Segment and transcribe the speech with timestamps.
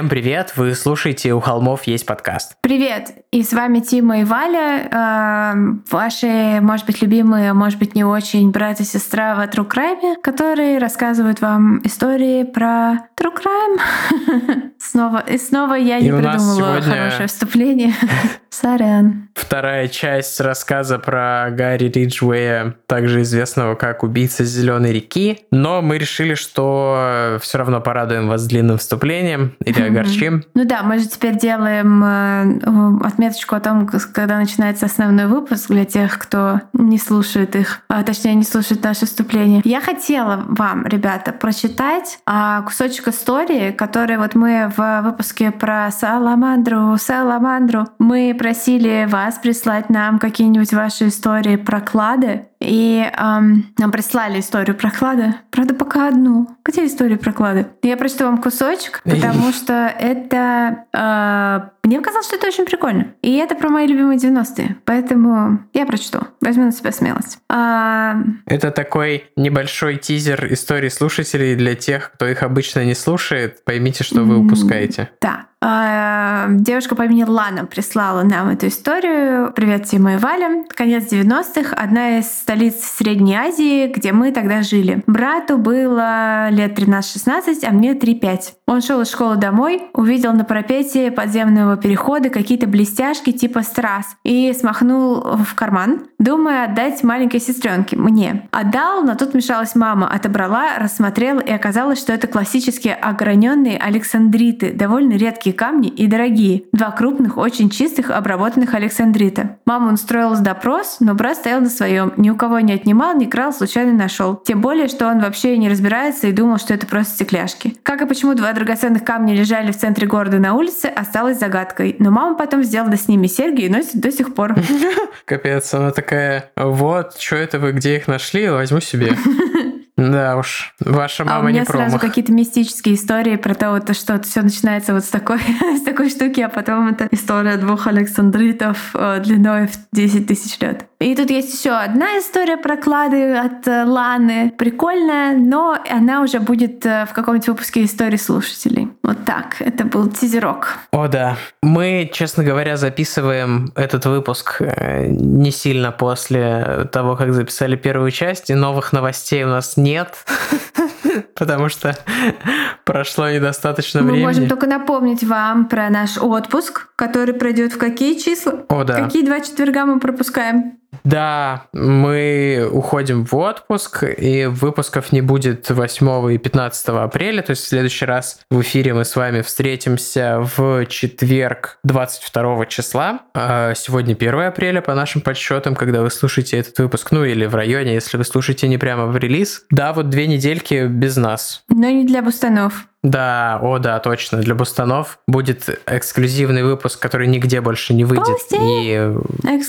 [0.00, 0.54] Всем привет!
[0.56, 2.56] Вы слушаете «У холмов есть подкаст».
[2.62, 3.12] Привет!
[3.32, 4.88] И с вами Тима и Валя.
[4.90, 5.54] Э,
[5.88, 10.78] ваши, может быть, любимые, может быть, не очень брат и сестра в True Crime, которые
[10.78, 14.72] рассказывают вам истории про True Crime.
[14.80, 17.94] снова и снова я и не придумала хорошее вступление.
[18.50, 19.28] Сорян.
[19.34, 25.46] Вторая часть рассказа про Гарри Риджвея, также известного как убийца Зеленой реки.
[25.52, 30.42] Но мы решили, что все равно порадуем вас длинным вступлением или огорчим.
[30.54, 35.84] Ну да, мы же теперь делаем э, отметочку о том, когда начинается основной выпуск для
[35.84, 39.60] тех, кто не слушает их, а точнее не слушает наше вступление.
[39.64, 46.96] Я хотела вам, ребята, прочитать а, кусочек истории, который вот мы в выпуске про Саламандру,
[46.96, 52.46] Саламандру, мы просили вас прислать нам какие-нибудь ваши истории про клады.
[52.60, 55.34] И эм, нам прислали историю про клады.
[55.50, 56.48] Правда, пока одну.
[56.64, 57.66] Где история про клады?
[57.82, 60.84] Я прочту вам кусочек, потому что это...
[60.92, 63.14] Э, мне показалось, что это очень прикольно.
[63.22, 64.76] И это про мои любимые 90-е.
[64.84, 66.20] Поэтому я прочту.
[66.40, 67.38] Возьму на себя смелость.
[67.48, 68.16] А...
[68.44, 73.64] Это такой небольшой тизер истории слушателей для тех, кто их обычно не слушает.
[73.64, 75.10] Поймите, что вы упускаете.
[75.20, 75.46] Да.
[75.62, 79.52] А, девушка по имени Лана прислала нам эту историю.
[79.52, 80.64] Привет, Тима и Валя.
[80.70, 81.76] Конец 90-х.
[81.76, 85.02] Одна из столиц Средней Азии, где мы тогда жили.
[85.06, 88.52] Брату было лет 13-16, а мне 3-5.
[88.66, 94.54] Он шел из школы домой, увидел на парапете подземного перехода какие-то блестяшки типа страз и
[94.58, 98.48] смахнул в карман, думая отдать маленькой сестренке, мне.
[98.50, 105.14] Отдал, но тут мешалась мама, отобрала, рассмотрела и оказалось, что это классические ограненные александриты, довольно
[105.14, 106.64] редкие редкие камни и дорогие.
[106.72, 109.56] Два крупных, очень чистых, обработанных александрита.
[109.66, 112.12] Мама устроилась допрос, но брат стоял на своем.
[112.16, 114.36] Ни у кого не отнимал, не крал, случайно нашел.
[114.36, 117.76] Тем более, что он вообще не разбирается и думал, что это просто стекляшки.
[117.82, 121.96] Как и почему два драгоценных камня лежали в центре города на улице, осталось загадкой.
[121.98, 124.54] Но мама потом сделала с ними серьги и носит до сих пор.
[125.24, 129.16] Капец, она такая, вот, что это вы, где их нашли, возьму себе.
[130.00, 133.94] Да уж, ваша мама а у меня не сразу какие-то мистические истории про то, вот,
[133.94, 135.38] что все начинается вот с такой,
[135.78, 140.86] с такой штуки, а потом это история двух Александритов э, длиной в 10 тысяч лет.
[141.00, 144.52] И тут есть еще одна история про клады от э, Ланы.
[144.56, 148.88] Прикольная, но она уже будет э, в каком-нибудь выпуске истории слушателей.
[149.02, 149.56] Вот так.
[149.60, 150.78] Это был тизерок.
[150.92, 151.36] О, да.
[151.62, 154.62] Мы, честно говоря, записываем этот выпуск
[155.08, 160.14] не сильно после того, как записали первую часть, и новых новостей у нас нет.
[161.34, 161.96] потому что
[162.84, 164.20] прошло недостаточно времени.
[164.20, 168.64] Мы можем только напомнить вам про наш отпуск, который пройдет в какие числа?
[168.68, 169.04] О, да.
[169.04, 170.79] Какие два четверга мы пропускаем?
[171.04, 177.64] Да, мы уходим в отпуск, и выпусков не будет 8 и 15 апреля, то есть
[177.64, 183.20] в следующий раз в эфире мы с вами встретимся в четверг 22 числа.
[183.34, 187.54] А сегодня 1 апреля по нашим подсчетам, когда вы слушаете этот выпуск, ну или в
[187.54, 189.64] районе, если вы слушаете не прямо в релиз.
[189.70, 191.64] Да, вот две недельки без нас.
[191.68, 192.86] Но не для бустанов.
[193.02, 194.38] Да, о да, точно.
[194.38, 198.26] Для бустанов будет эксклюзивный выпуск, который нигде больше не выйдет.
[198.28, 198.58] Бустик.
[198.60, 199.14] И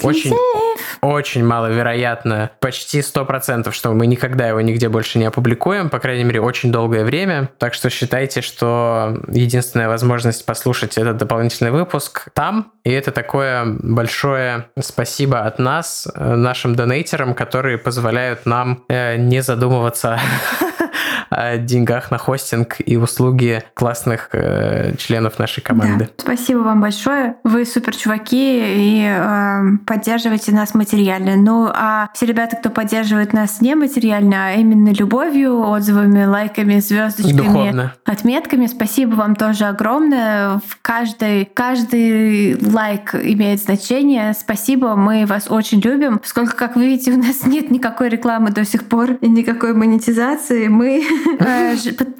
[0.03, 0.35] очень,
[1.01, 6.25] очень маловероятно, почти сто процентов, что мы никогда его нигде больше не опубликуем, по крайней
[6.25, 7.49] мере, очень долгое время.
[7.57, 12.73] Так что считайте, что единственная возможность послушать этот дополнительный выпуск там.
[12.83, 19.41] И это такое большое спасибо от нас, э, нашим донейтерам, которые позволяют нам э, не
[19.41, 20.19] задумываться
[21.31, 26.09] о деньгах на хостинг и услуги классных э, членов нашей команды.
[26.17, 26.23] Да.
[26.23, 27.37] Спасибо вам большое.
[27.45, 31.37] Вы супер чуваки и э, поддерживаете нас материально.
[31.37, 37.37] Ну а все ребята, кто поддерживает нас не материально, а именно любовью, отзывами, лайками, звездочками,
[37.37, 37.93] Духовно.
[38.05, 40.57] отметками, спасибо вам тоже огромное.
[40.57, 44.33] В каждый, каждый лайк имеет значение.
[44.33, 46.19] Спасибо, мы вас очень любим.
[46.19, 50.67] Поскольку, как вы видите, у нас нет никакой рекламы до сих пор и никакой монетизации,
[50.67, 51.01] мы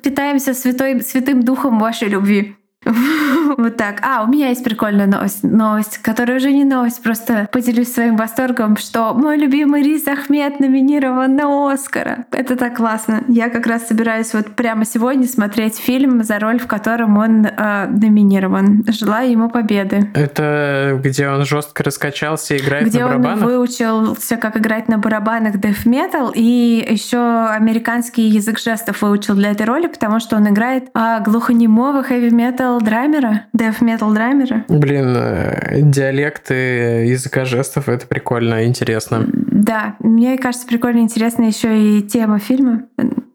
[0.04, 2.56] питаемся святой, святым духом вашей любви.
[3.58, 4.00] Вот так.
[4.02, 8.78] А, у меня есть прикольная новость, новость, которая уже не новость, просто поделюсь своим восторгом,
[8.78, 12.26] что мой любимый Риз Ахмед номинирован на Оскара.
[12.32, 13.24] Это так классно.
[13.28, 17.88] Я как раз собираюсь вот прямо сегодня смотреть фильм, за роль в котором он э,
[17.88, 18.84] номинирован.
[18.88, 20.10] Желаю ему победы.
[20.14, 23.38] Это где он жестко раскачался и играет где на барабанах?
[23.38, 29.36] Где он выучился, как играть на барабанах death metal, и еще американский язык жестов выучил
[29.36, 34.66] для этой роли, потому что он играет э, глухонемого heavy metal драмера, death metal драмера.
[34.70, 39.26] Блин, э, диалекты языка жестов это прикольно, интересно.
[39.28, 42.84] Да, мне кажется, прикольно интересно еще и тема фильма.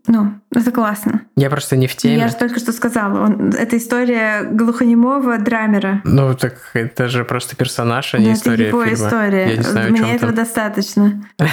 [0.08, 1.22] Ну, это классно.
[1.36, 2.16] Я просто не в теме.
[2.16, 3.24] Я же только что сказала.
[3.24, 6.00] Он, это история глухонемого драмера.
[6.04, 9.06] Ну, так это же просто персонаж, а не Но ну, история это его фильма.
[9.06, 9.50] история.
[9.50, 10.34] Я не знаю, Мне этого там.
[10.34, 11.24] достаточно.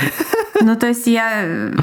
[0.62, 1.74] Ну, то есть я...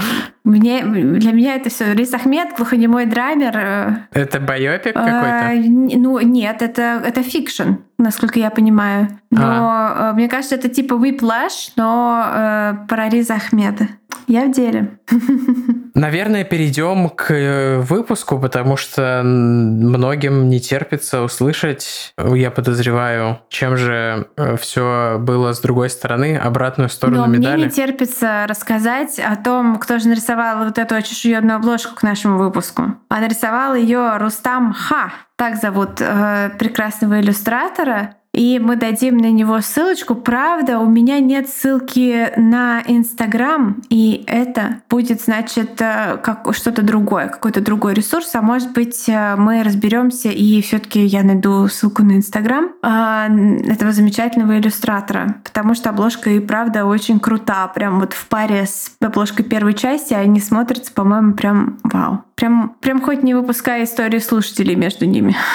[0.45, 1.93] Мне, для меня это все.
[1.93, 3.57] Рис Ахмед, глухонемой драмер.
[3.57, 5.51] Э, это байопик какой-то?
[5.99, 9.09] Ну, нет, это, это fiction, насколько я понимаю.
[9.31, 10.13] Но а.
[10.15, 13.89] мне кажется, это типа Whiplash, но э, про Риза Ахмеда.
[14.27, 14.99] Я в деле.
[15.95, 24.29] Наверное, перейдем к э, выпуску, потому что многим не терпится услышать, я подозреваю, чем же
[24.37, 27.57] э, все было с другой стороны, обратную сторону Но медали.
[27.57, 32.39] Мне не терпится рассказать о том, кто же нарисовал вот эту чешуенную обложку к нашему
[32.39, 32.97] выпуску.
[33.09, 35.13] А нарисовал ее Рустам Ха.
[35.37, 40.15] Так зовут э, прекрасного иллюстратора и мы дадим на него ссылочку.
[40.15, 47.29] Правда, у меня нет ссылки на Инстаграм, и это будет, значит, э, как что-то другое,
[47.29, 48.35] какой-то другой ресурс.
[48.35, 53.29] А может быть, э, мы разберемся, и все-таки я найду ссылку на Инстаграм а,
[53.65, 57.67] этого замечательного иллюстратора, потому что обложка и правда очень крута.
[57.69, 62.25] Прям вот в паре с обложкой первой части они смотрятся, по-моему, прям вау.
[62.41, 65.37] Прям, прям хоть не выпуская истории слушателей между ними.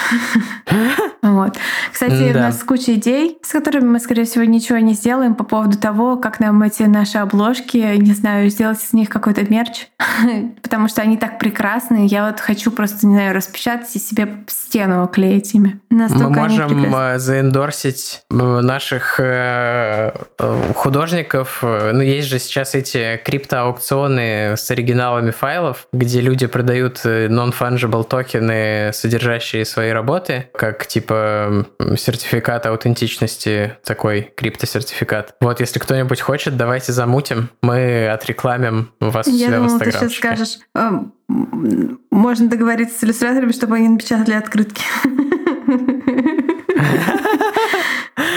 [1.22, 1.56] Вот.
[1.92, 5.76] Кстати, у нас куча идей, с которыми мы, скорее всего, ничего не сделаем по поводу
[5.76, 9.88] того, как нам эти наши обложки, не знаю, сделать из них какой-то мерч,
[10.62, 12.06] потому что они так прекрасные.
[12.06, 15.80] Я вот хочу просто, не знаю, распечатать и себе стену оклеить ими.
[15.90, 20.12] Настолько мы можем э, заэндорсить э, наших э,
[20.76, 21.58] художников.
[21.62, 28.04] Ну, есть же сейчас эти криптоаукционы с оригиналами файлов, где люди продают дают э, non-fungible
[28.04, 35.36] токены, содержащие свои работы, как типа сертификат аутентичности, такой криптосертификат.
[35.40, 37.48] Вот, если кто-нибудь хочет, давайте замутим.
[37.62, 41.12] Мы отрекламим вас Я себя думала, в ты сейчас скажешь, эм,
[42.10, 44.82] можно договориться с иллюстраторами, чтобы они напечатали открытки.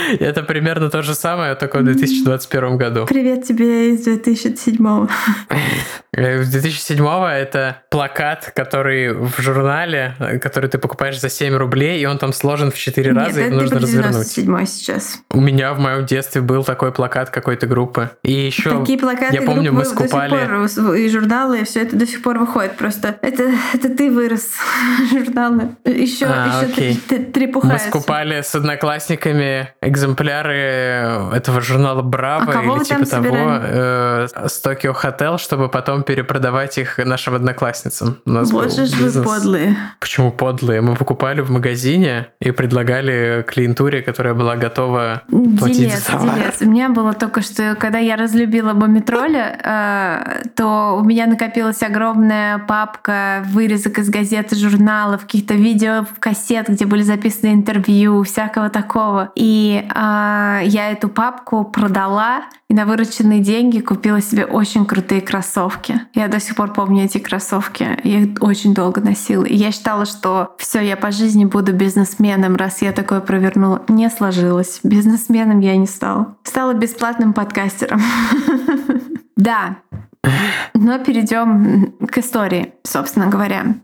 [0.19, 3.05] Это примерно то же самое, только в 2021 году.
[3.05, 5.07] Привет тебе из 2007
[6.13, 12.05] э, В 2007 это плакат, который в журнале, который ты покупаешь за 7 рублей, и
[12.05, 14.27] он там сложен в 4 раза, и нужно развернуть.
[14.27, 15.19] сейчас.
[15.31, 18.11] У меня в моем детстве был такой плакат какой-то группы.
[18.23, 20.31] И еще, Такие плакаты я помню, мы скупали...
[20.31, 22.77] До сих пор, и журналы, и все это до сих пор выходит.
[22.77, 24.53] Просто это, это ты вырос,
[25.11, 25.75] журналы.
[25.85, 26.95] Еще, а, еще
[27.33, 27.81] трепухаешь.
[27.83, 34.93] Мы скупали с одноклассниками экземпляры этого журнала Браво а или типа того э, с Токио
[34.93, 38.17] Хотел, чтобы потом перепродавать их нашим одноклассницам.
[38.25, 39.75] У нас Боже ж вы подлые.
[39.99, 40.81] Почему подлые?
[40.81, 45.23] Мы покупали в магазине и предлагали клиентуре, которая была готова
[45.59, 46.35] платить делец, за товар.
[46.35, 46.55] Делец.
[46.61, 52.59] У меня было только что, когда я разлюбила Бомитроля, э, то у меня накопилась огромная
[52.59, 59.31] папка вырезок из газет журналов, каких-то видео, кассет, где были записаны интервью, всякого такого.
[59.35, 66.01] И э, я эту папку продала и на вырученные деньги купила себе очень крутые кроссовки.
[66.13, 67.99] Я до сих пор помню эти кроссовки.
[68.03, 69.43] Я их очень долго носила.
[69.43, 73.83] И я считала, что все, я по жизни буду бизнесменом, раз я такое провернула.
[73.87, 74.81] Не сложилось.
[74.83, 76.35] Бизнесменом я не стала.
[76.43, 78.01] Стала бесплатным подкастером.
[79.35, 79.77] Да.
[80.73, 83.75] Но перейдем к истории, собственно говоря.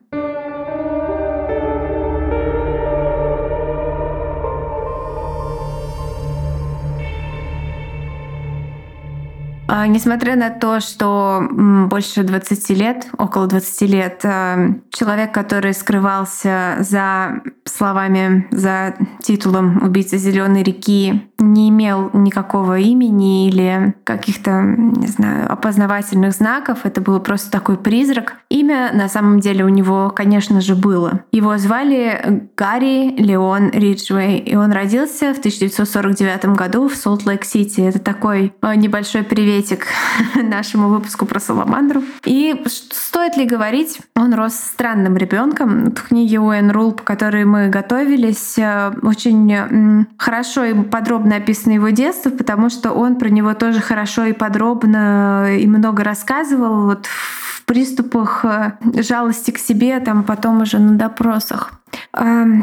[9.68, 11.48] Несмотря на то, что
[11.90, 20.18] больше 20 лет, около 20 лет, э, человек, который скрывался за словами, за титулом «Убийца
[20.18, 26.80] Зеленой реки», не имел никакого имени или каких-то, не знаю, опознавательных знаков.
[26.84, 28.38] Это был просто такой призрак.
[28.50, 31.22] Имя на самом деле у него, конечно же, было.
[31.32, 37.82] Его звали Гарри Леон Риджвей, и он родился в 1949 году в Солт-Лейк-Сити.
[37.82, 39.24] Это такой э, небольшой
[39.56, 39.88] приветик
[40.36, 42.04] нашему выпуску про Саламандру.
[42.26, 45.92] И стоит ли говорить, он рос странным ребенком.
[45.92, 51.90] В книге Уэн Рул, по которой мы готовились, э, очень хорошо и подробно описано его
[51.90, 56.86] детство, потому что он про него тоже хорошо и подробно и много рассказывал.
[56.88, 61.72] Вот в приступах э, жалости к себе, там потом уже на допросах.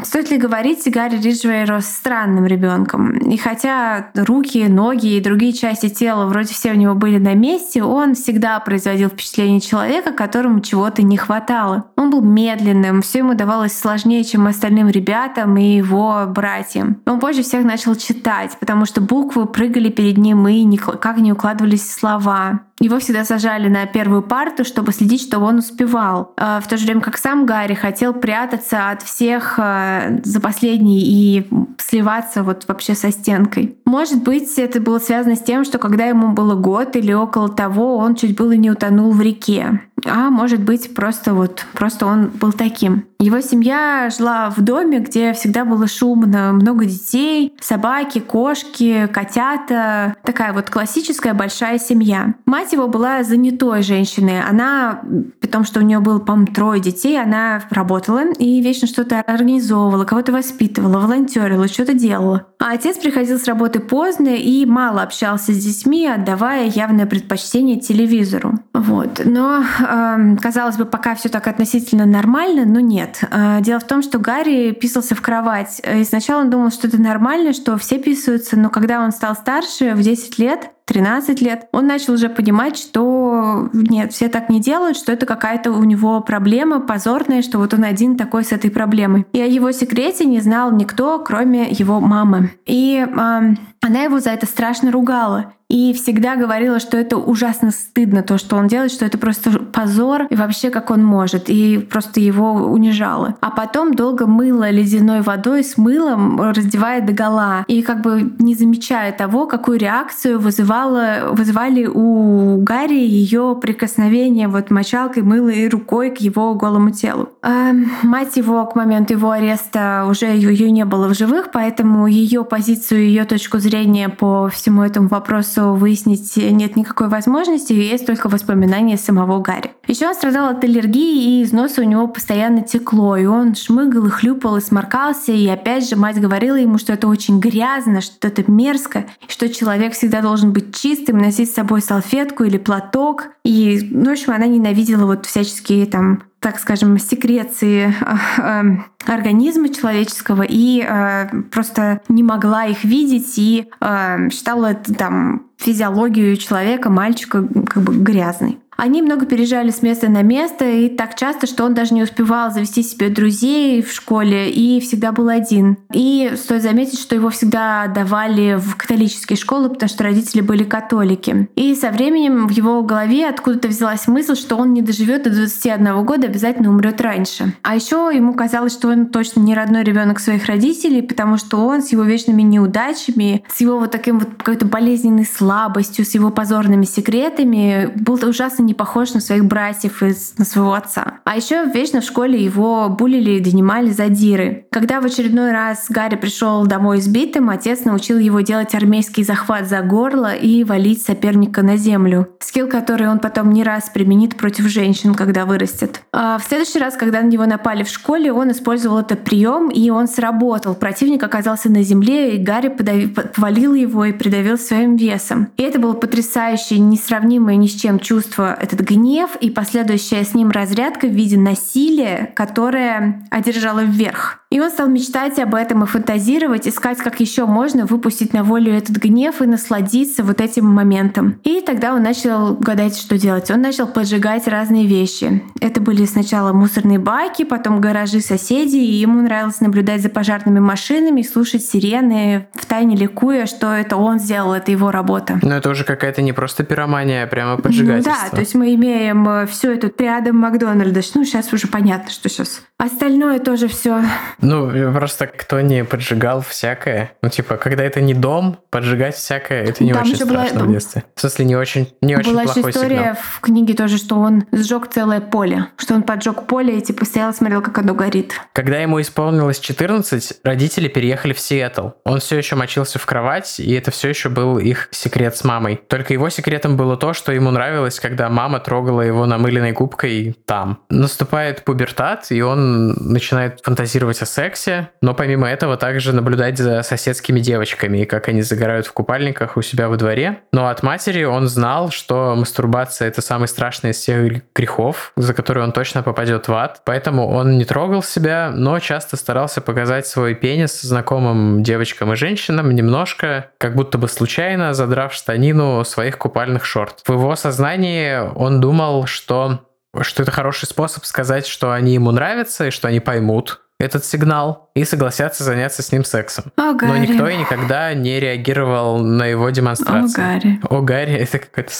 [0.03, 3.17] Стоит ли говорить, Гарри Риджвей рос странным ребенком.
[3.17, 7.83] И хотя руки, ноги и другие части тела вроде все у него были на месте,
[7.83, 11.85] он всегда производил впечатление человека, которому чего-то не хватало.
[11.95, 16.97] Он был медленным, все ему давалось сложнее, чем остальным ребятам и его братьям.
[17.05, 21.91] Он позже всех начал читать, потому что буквы прыгали перед ним и никак не укладывались
[21.91, 22.61] слова.
[22.79, 26.33] Его всегда сажали на первую парту, чтобы следить, чтобы он успевал.
[26.37, 31.01] А в то же время как сам Гарри хотел прятаться от всех а, за последний
[31.01, 33.77] и сливаться вот вообще со стенкой.
[33.85, 37.97] Может быть, это было связано с тем, что когда ему было год или около того,
[37.97, 39.81] он чуть было не утонул в реке.
[40.05, 43.05] А может быть, просто вот, просто он был таким.
[43.19, 50.15] Его семья жила в доме, где всегда было шумно, много детей, собаки, кошки, котята.
[50.23, 52.33] Такая вот классическая большая семья.
[52.45, 54.41] Мать его была занятой женщиной.
[54.41, 55.01] Она,
[55.39, 60.03] при том, что у нее было, по-моему, трое детей, она работала и вечно что-то организовывала,
[60.03, 62.47] кого-то воспитывала, волонтерила, что-то делала.
[62.63, 68.53] А отец приходил с работы поздно и мало общался с детьми, отдавая явное предпочтение телевизору.
[68.73, 69.21] Вот.
[69.25, 73.19] Но, э, казалось бы, пока все так относительно нормально, но нет.
[73.29, 75.81] Э, дело в том, что Гарри писался в кровать.
[75.93, 79.93] И сначала он думал, что это нормально, что все писаются, но когда он стал старше,
[79.93, 84.97] в 10 лет, 13 лет, он начал уже понимать, что нет, все так не делают,
[84.97, 89.25] что это какая-то у него проблема позорная, что вот он один такой с этой проблемой.
[89.33, 92.51] И о его секрете не знал никто, кроме его мамы.
[92.65, 98.21] И э, она его за это страшно ругала и всегда говорила, что это ужасно стыдно,
[98.21, 102.19] то, что он делает, что это просто позор, и вообще как он может, и просто
[102.19, 103.37] его унижала.
[103.41, 108.53] А потом долго мыла ледяной водой с мылом, раздевая до гола, и как бы не
[108.53, 116.11] замечая того, какую реакцию вызывала, вызывали у Гарри ее прикосновение вот мочалкой, мыла и рукой
[116.11, 117.29] к его голому телу.
[117.41, 117.71] А
[118.03, 123.05] мать его к моменту его ареста уже ее не было в живых, поэтому ее позицию,
[123.07, 128.97] ее точку зрения по всему этому вопросу что выяснить нет никакой возможности, есть только воспоминания
[128.97, 129.71] самого Гарри.
[129.87, 134.07] Еще он страдал от аллергии, и из носа у него постоянно текло, и он шмыгал
[134.07, 138.27] и хлюпал и сморкался, и опять же мать говорила ему, что это очень грязно, что
[138.27, 143.29] это мерзко, и что человек всегда должен быть чистым, носить с собой салфетку или платок.
[143.45, 147.95] И, ну, в общем, она ненавидела вот всяческие там так скажем, секреции
[148.37, 148.63] э,
[149.05, 156.35] организма человеческого и э, просто не могла их видеть и э, считала это там физиологию
[156.35, 158.59] человека, мальчика как бы грязной.
[158.77, 162.51] Они много переезжали с места на место, и так часто, что он даже не успевал
[162.51, 165.77] завести себе друзей в школе и всегда был один.
[165.93, 171.47] И стоит заметить, что его всегда давали в католические школы, потому что родители были католики.
[171.55, 176.05] И со временем в его голове откуда-то взялась мысль, что он не доживет до 21
[176.05, 177.53] года, обязательно умрет раньше.
[177.61, 181.81] А еще ему казалось, что он точно не родной ребенок своих родителей, потому что он
[181.81, 186.85] с его вечными неудачами, с его вот таким вот какой-то болезненной слабостью, с его позорными
[186.85, 191.19] секретами был ужасно не похож на своих братьев и на своего отца.
[191.23, 194.65] А еще вечно в школе его булили и донимали задиры.
[194.71, 199.81] Когда в очередной раз Гарри пришел домой избитым, отец научил его делать армейский захват за
[199.81, 202.29] горло и валить соперника на землю.
[202.39, 206.01] Скилл, который он потом не раз применит против женщин, когда вырастет.
[206.11, 209.89] А в следующий раз, когда на него напали в школе, он использовал этот прием, и
[209.89, 210.75] он сработал.
[210.75, 215.49] Противник оказался на земле, и Гарри подавил, повалил его и придавил своим весом.
[215.57, 220.49] И это было потрясающее, несравнимое ни с чем чувство этот гнев и последующая с ним
[220.49, 224.39] разрядка в виде насилия, которое одержало вверх.
[224.53, 228.71] И он стал мечтать об этом и фантазировать, искать, как еще можно выпустить на волю
[228.71, 231.39] этот гнев и насладиться вот этим моментом.
[231.43, 233.49] И тогда он начал гадать, что делать.
[233.49, 235.41] Он начал поджигать разные вещи.
[235.59, 241.23] Это были сначала мусорные баки, потом гаражи соседей, и ему нравилось наблюдать за пожарными машинами
[241.23, 245.39] слушать сирены, в тайне ликуя, что это он сделал, это его работа.
[245.41, 248.29] Но это уже какая-то не просто пиромания, а прямо поджигательство.
[248.31, 251.01] Да, то есть мы имеем э, все это рядом Макдональда.
[251.15, 252.61] Ну, сейчас уже понятно, что сейчас.
[252.77, 254.01] Остальное тоже все
[254.41, 257.11] Ну, просто кто не поджигал всякое.
[257.21, 260.65] Ну, типа, когда это не дом, поджигать всякое, это не Там очень еще была- страшно
[260.65, 261.03] в детстве.
[261.15, 263.15] В смысле, не очень, не очень Была плохой история сигнал.
[263.15, 267.33] в книге тоже, что он сжег целое поле, что он поджег поле и типа стоял,
[267.33, 268.33] смотрел, как оно горит.
[268.53, 271.89] Когда ему исполнилось 14, родители переехали в Сиэтл.
[272.03, 275.79] Он все еще мочился в кровать, и это все еще был их секрет с мамой.
[275.87, 280.79] Только его секретом было то, что ему нравилось, когда мама трогала его намыленной губкой там.
[280.89, 287.39] Наступает пубертат, и он начинает фантазировать о сексе, но помимо этого также наблюдать за соседскими
[287.39, 290.39] девочками, и как они загорают в купальниках у себя во дворе.
[290.51, 295.63] Но от матери он знал, что мастурбация— это самый страшный из всех грехов, за который
[295.63, 296.81] он точно попадет в ад.
[296.85, 302.73] Поэтому он не трогал себя, но часто старался показать свой пенис знакомым девочкам и женщинам
[302.73, 307.01] немножко, как будто бы случайно, задрав штанину своих купальных шорт.
[307.05, 309.59] В его сознании он думал, что
[310.01, 314.69] что это хороший способ сказать, что они ему нравятся и что они поймут этот сигнал
[314.75, 316.45] и согласятся заняться с ним сексом.
[316.55, 317.07] О, Но Гарри.
[317.07, 320.21] никто и никогда не реагировал на его О, демонстрации.
[320.21, 320.59] Гарри.
[320.69, 321.71] О, Гарри, это какой-то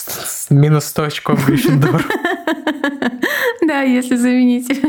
[0.49, 2.03] минус 100 очков Гриффиндор.
[3.65, 4.81] Да, если заменить.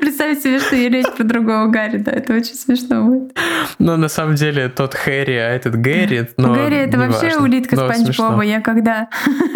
[0.00, 3.36] Представить себе, что я речь про другого Гарри, да, это очень смешно будет.
[3.78, 7.42] Но на самом деле тот Хэри, а этот Гэри, но У Гарри это вообще неважно.
[7.42, 8.30] улитка Но Спанч смешно.
[8.30, 8.42] Боба.
[8.42, 9.08] Я когда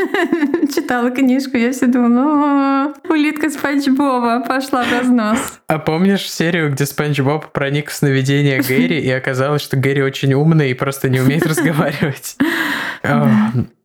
[0.75, 5.61] читала книжку, я все думала, «О, улитка Спанч Боба пошла в разнос.
[5.67, 10.35] А помнишь серию, где Спанч Боб проник в сновидение Гэри, и оказалось, что Гэри очень
[10.35, 12.37] умный и просто не умеет разговаривать?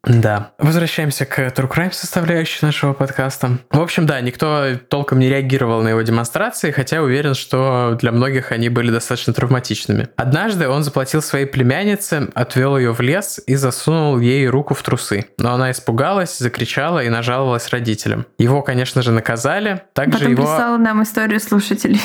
[0.10, 0.52] Да.
[0.58, 3.60] Возвращаемся к True Crime составляющей нашего подкаста.
[3.70, 8.52] В общем, да, никто толком не реагировал на его демонстрации, хотя уверен, что для многих
[8.52, 10.10] они были достаточно травматичными.
[10.16, 15.28] Однажды он заплатил своей племяннице, отвел ее в лес и засунул ей руку в трусы.
[15.38, 18.26] Но она испугалась, закричала и нажаловалась родителям.
[18.40, 19.84] Его, конечно же, наказали.
[19.94, 20.44] Также Потом его...
[20.44, 22.02] прислала нам историю слушателей.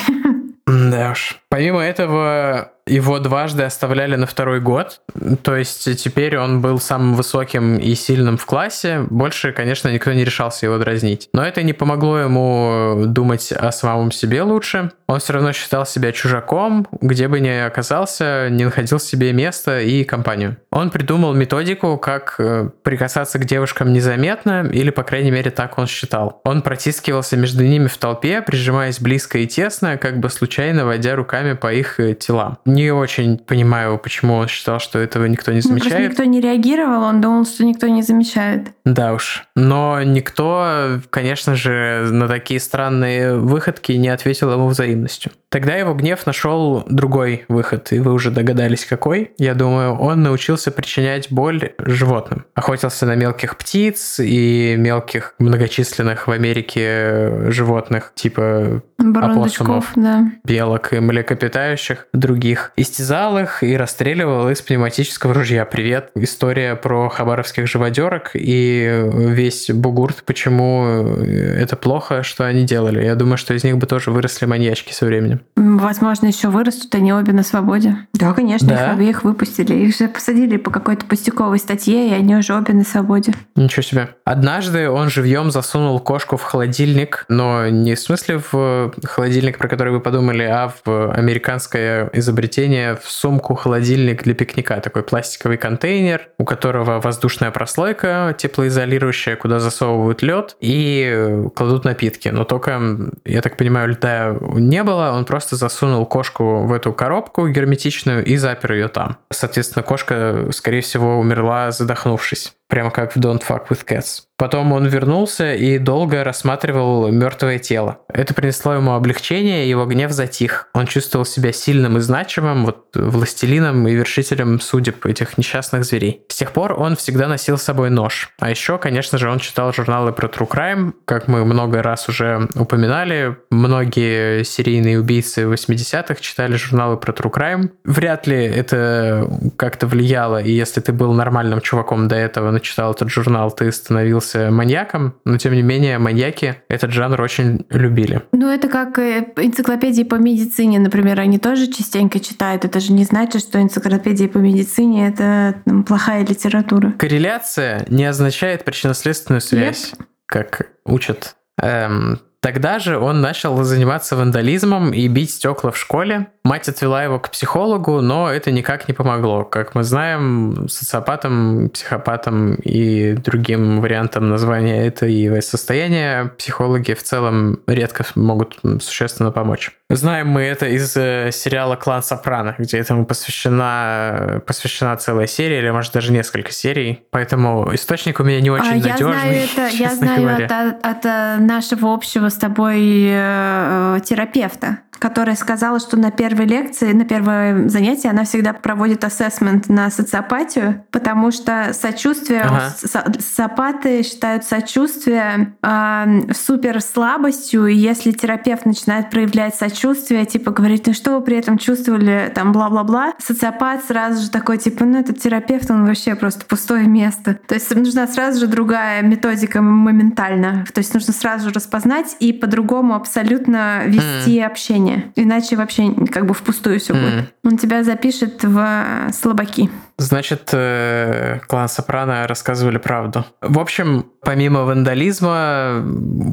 [0.67, 1.37] Да уж.
[1.49, 5.01] Помимо этого, его дважды оставляли на второй год.
[5.43, 9.05] То есть теперь он был самым высоким и сильным в классе.
[9.09, 11.29] Больше, конечно, никто не решался его дразнить.
[11.33, 14.91] Но это не помогло ему думать о самом себе лучше.
[15.07, 20.03] Он все равно считал себя чужаком, где бы ни оказался, не находил себе места и
[20.03, 20.57] компанию.
[20.71, 25.85] Он придумал методику, как э, прикасаться к девушкам незаметно, или, по крайней мере, так он
[25.87, 26.41] считал.
[26.43, 31.53] Он протискивался между ними в толпе, прижимаясь близко и тесно, как бы случайно водя руками
[31.53, 32.57] по их э, телам.
[32.65, 36.09] Не очень понимаю, почему он считал, что этого никто не Ну, просто замечает.
[36.11, 38.69] никто не реагировал, он думал, что никто не замечает.
[38.85, 39.47] Да уж.
[39.55, 45.31] Но никто, конечно же, на такие странные выходки не ответил ему взаимностью.
[45.55, 49.31] Тогда его гнев нашел другой выход, и вы уже догадались, какой.
[49.37, 52.43] Я думаю, он научился причинять боль животным.
[52.55, 59.93] Охотился на мелких птиц и мелких многочисленных в Америке животных, типа Опоссумов.
[59.95, 60.29] да.
[60.43, 62.73] белок и млекопитающих других.
[62.75, 65.63] Истязал их и расстреливал из пневматического ружья.
[65.63, 66.11] Привет.
[66.15, 73.05] История про хабаровских живодерок и весь бугурт, почему это плохо, что они делали.
[73.05, 75.44] Я думаю, что из них бы тоже выросли маньячки со временем.
[75.55, 77.97] Возможно, еще вырастут, они обе на свободе.
[78.13, 78.85] Да, конечно, Да?
[78.85, 79.73] их обеих выпустили.
[79.73, 83.33] Их же посадили по какой-то пустяковой статье, и они уже обе на свободе.
[83.55, 84.09] Ничего себе.
[84.25, 89.93] Однажды он живьем засунул кошку в холодильник, но не в смысле в холодильник, про который
[89.93, 94.79] вы подумали, а в американское изобретение в сумку-холодильник для пикника.
[94.81, 102.29] Такой пластиковый контейнер, у которого воздушная прослойка теплоизолирующая, куда засовывают лед и кладут напитки.
[102.29, 102.81] Но только,
[103.23, 108.37] я так понимаю, льда не было, он просто засунул кошку в эту коробку герметичную и
[108.37, 109.17] запер ее там.
[109.31, 112.53] Соответственно, кошка, скорее всего, умерла, задохнувшись.
[112.67, 114.23] Прямо как в Don't Fuck With Cats.
[114.37, 117.99] Потом он вернулся и долго рассматривал мертвое тело.
[118.09, 120.67] Это принесло ему облегчение, его гнев затих.
[120.73, 126.25] Он чувствовал себя сильным и значимым, вот властелином и вершителем судеб этих несчастных зверей.
[126.27, 128.31] С тех пор он всегда носил с собой нож.
[128.39, 130.93] А еще, конечно же, он читал журналы про True Crime.
[131.05, 137.69] Как мы много раз уже упоминали, многие серийные убийцы 80-х читали журналы про True Crime.
[137.85, 143.09] Вряд ли это как-то влияло, и если ты был нормальным чуваком до этого, начитал этот
[143.09, 148.23] журнал, ты становился маньяком, но тем не менее маньяки этот жанр очень любили.
[148.31, 152.65] Ну, это как э, энциклопедии по медицине, например, они тоже частенько читают.
[152.65, 156.93] Это же не значит, что энциклопедии по медицине— это м, плохая литература.
[156.97, 159.93] Корреляция не означает причинно-следственную связь,
[160.25, 161.35] как учат.
[161.61, 166.27] Эм, Тогда же он начал заниматься вандализмом и бить стекла в школе.
[166.45, 169.43] Мать отвела его к психологу, но это никак не помогло.
[169.43, 178.05] Как мы знаем, социопатам, психопатам и другим вариантам названия этого состояния психологи в целом редко
[178.13, 179.71] могут существенно помочь.
[179.89, 185.69] Знаем мы это из э, сериала «Клан Сопрано», где этому посвящена, посвящена целая серия, или,
[185.69, 187.03] может, даже несколько серий.
[187.11, 188.97] Поэтому источник у меня не очень а, надежный.
[188.97, 194.79] Я знаю, это, я знаю от, от, от э, нашего общего с тобой э, терапевта
[194.99, 200.83] которая сказала, что на первой лекции, на первое занятие она всегда проводит ассессмент на социопатию,
[200.91, 202.73] потому что сочувствие, ага.
[202.77, 210.93] социопаты считают сочувствие э, супер слабостью, и если терапевт начинает проявлять сочувствие, типа говорить, ну
[210.93, 215.69] что вы при этом чувствовали, там бла-бла-бла, социопат сразу же такой, типа, ну этот терапевт,
[215.69, 217.39] он вообще просто пустое место.
[217.47, 220.65] То есть нужна сразу же другая методика моментально.
[220.73, 224.45] То есть нужно сразу же распознать и по-другому абсолютно вести mm.
[224.45, 225.11] общение общение.
[225.15, 227.01] Иначе вообще как бы впустую все mm.
[227.01, 227.33] будет.
[227.43, 229.69] Он тебя запишет в слабаки.
[229.97, 233.25] Значит, э, клан Сопрано рассказывали правду.
[233.41, 235.81] В общем, помимо вандализма,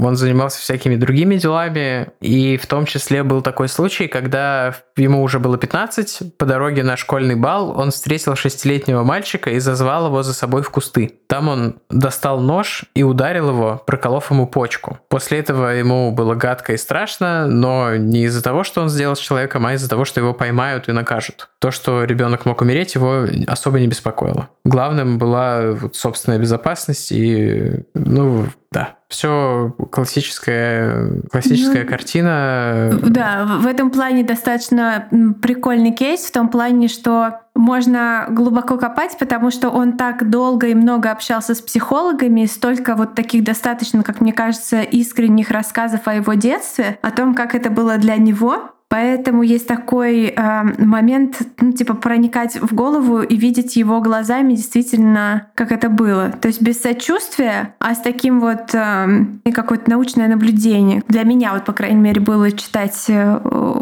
[0.03, 5.39] он занимался всякими другими делами, и в том числе был такой случай, когда ему уже
[5.39, 10.35] было 15, по дороге на школьный бал он встретил шестилетнего мальчика и зазвал его за
[10.35, 11.13] собой в кусты.
[11.29, 14.99] Там он достал нож и ударил его, проколов ему почку.
[15.09, 19.21] После этого ему было гадко и страшно, но не из-за того, что он сделал с
[19.21, 21.49] человеком, а из-за того, что его поймают и накажут.
[21.61, 24.49] То, что ребенок мог умереть, его особо не беспокоило.
[24.65, 32.99] Главным была вот собственная безопасность и, ну, да, все классическая, классическая ну, картина.
[33.03, 35.07] Да, в этом плане достаточно
[35.43, 40.75] прикольный кейс, в том плане, что можно глубоко копать, потому что он так долго и
[40.75, 46.33] много общался с психологами, столько вот таких достаточно, как мне кажется, искренних рассказов о его
[46.33, 51.95] детстве, о том, как это было для него, Поэтому есть такой э, момент, ну, типа,
[51.95, 56.29] проникать в голову и видеть его глазами действительно, как это было.
[56.29, 59.25] То есть без сочувствия, а с таким вот э,
[59.55, 61.03] какое-то научное наблюдение.
[61.09, 63.39] Для меня, вот, по крайней мере, было читать э,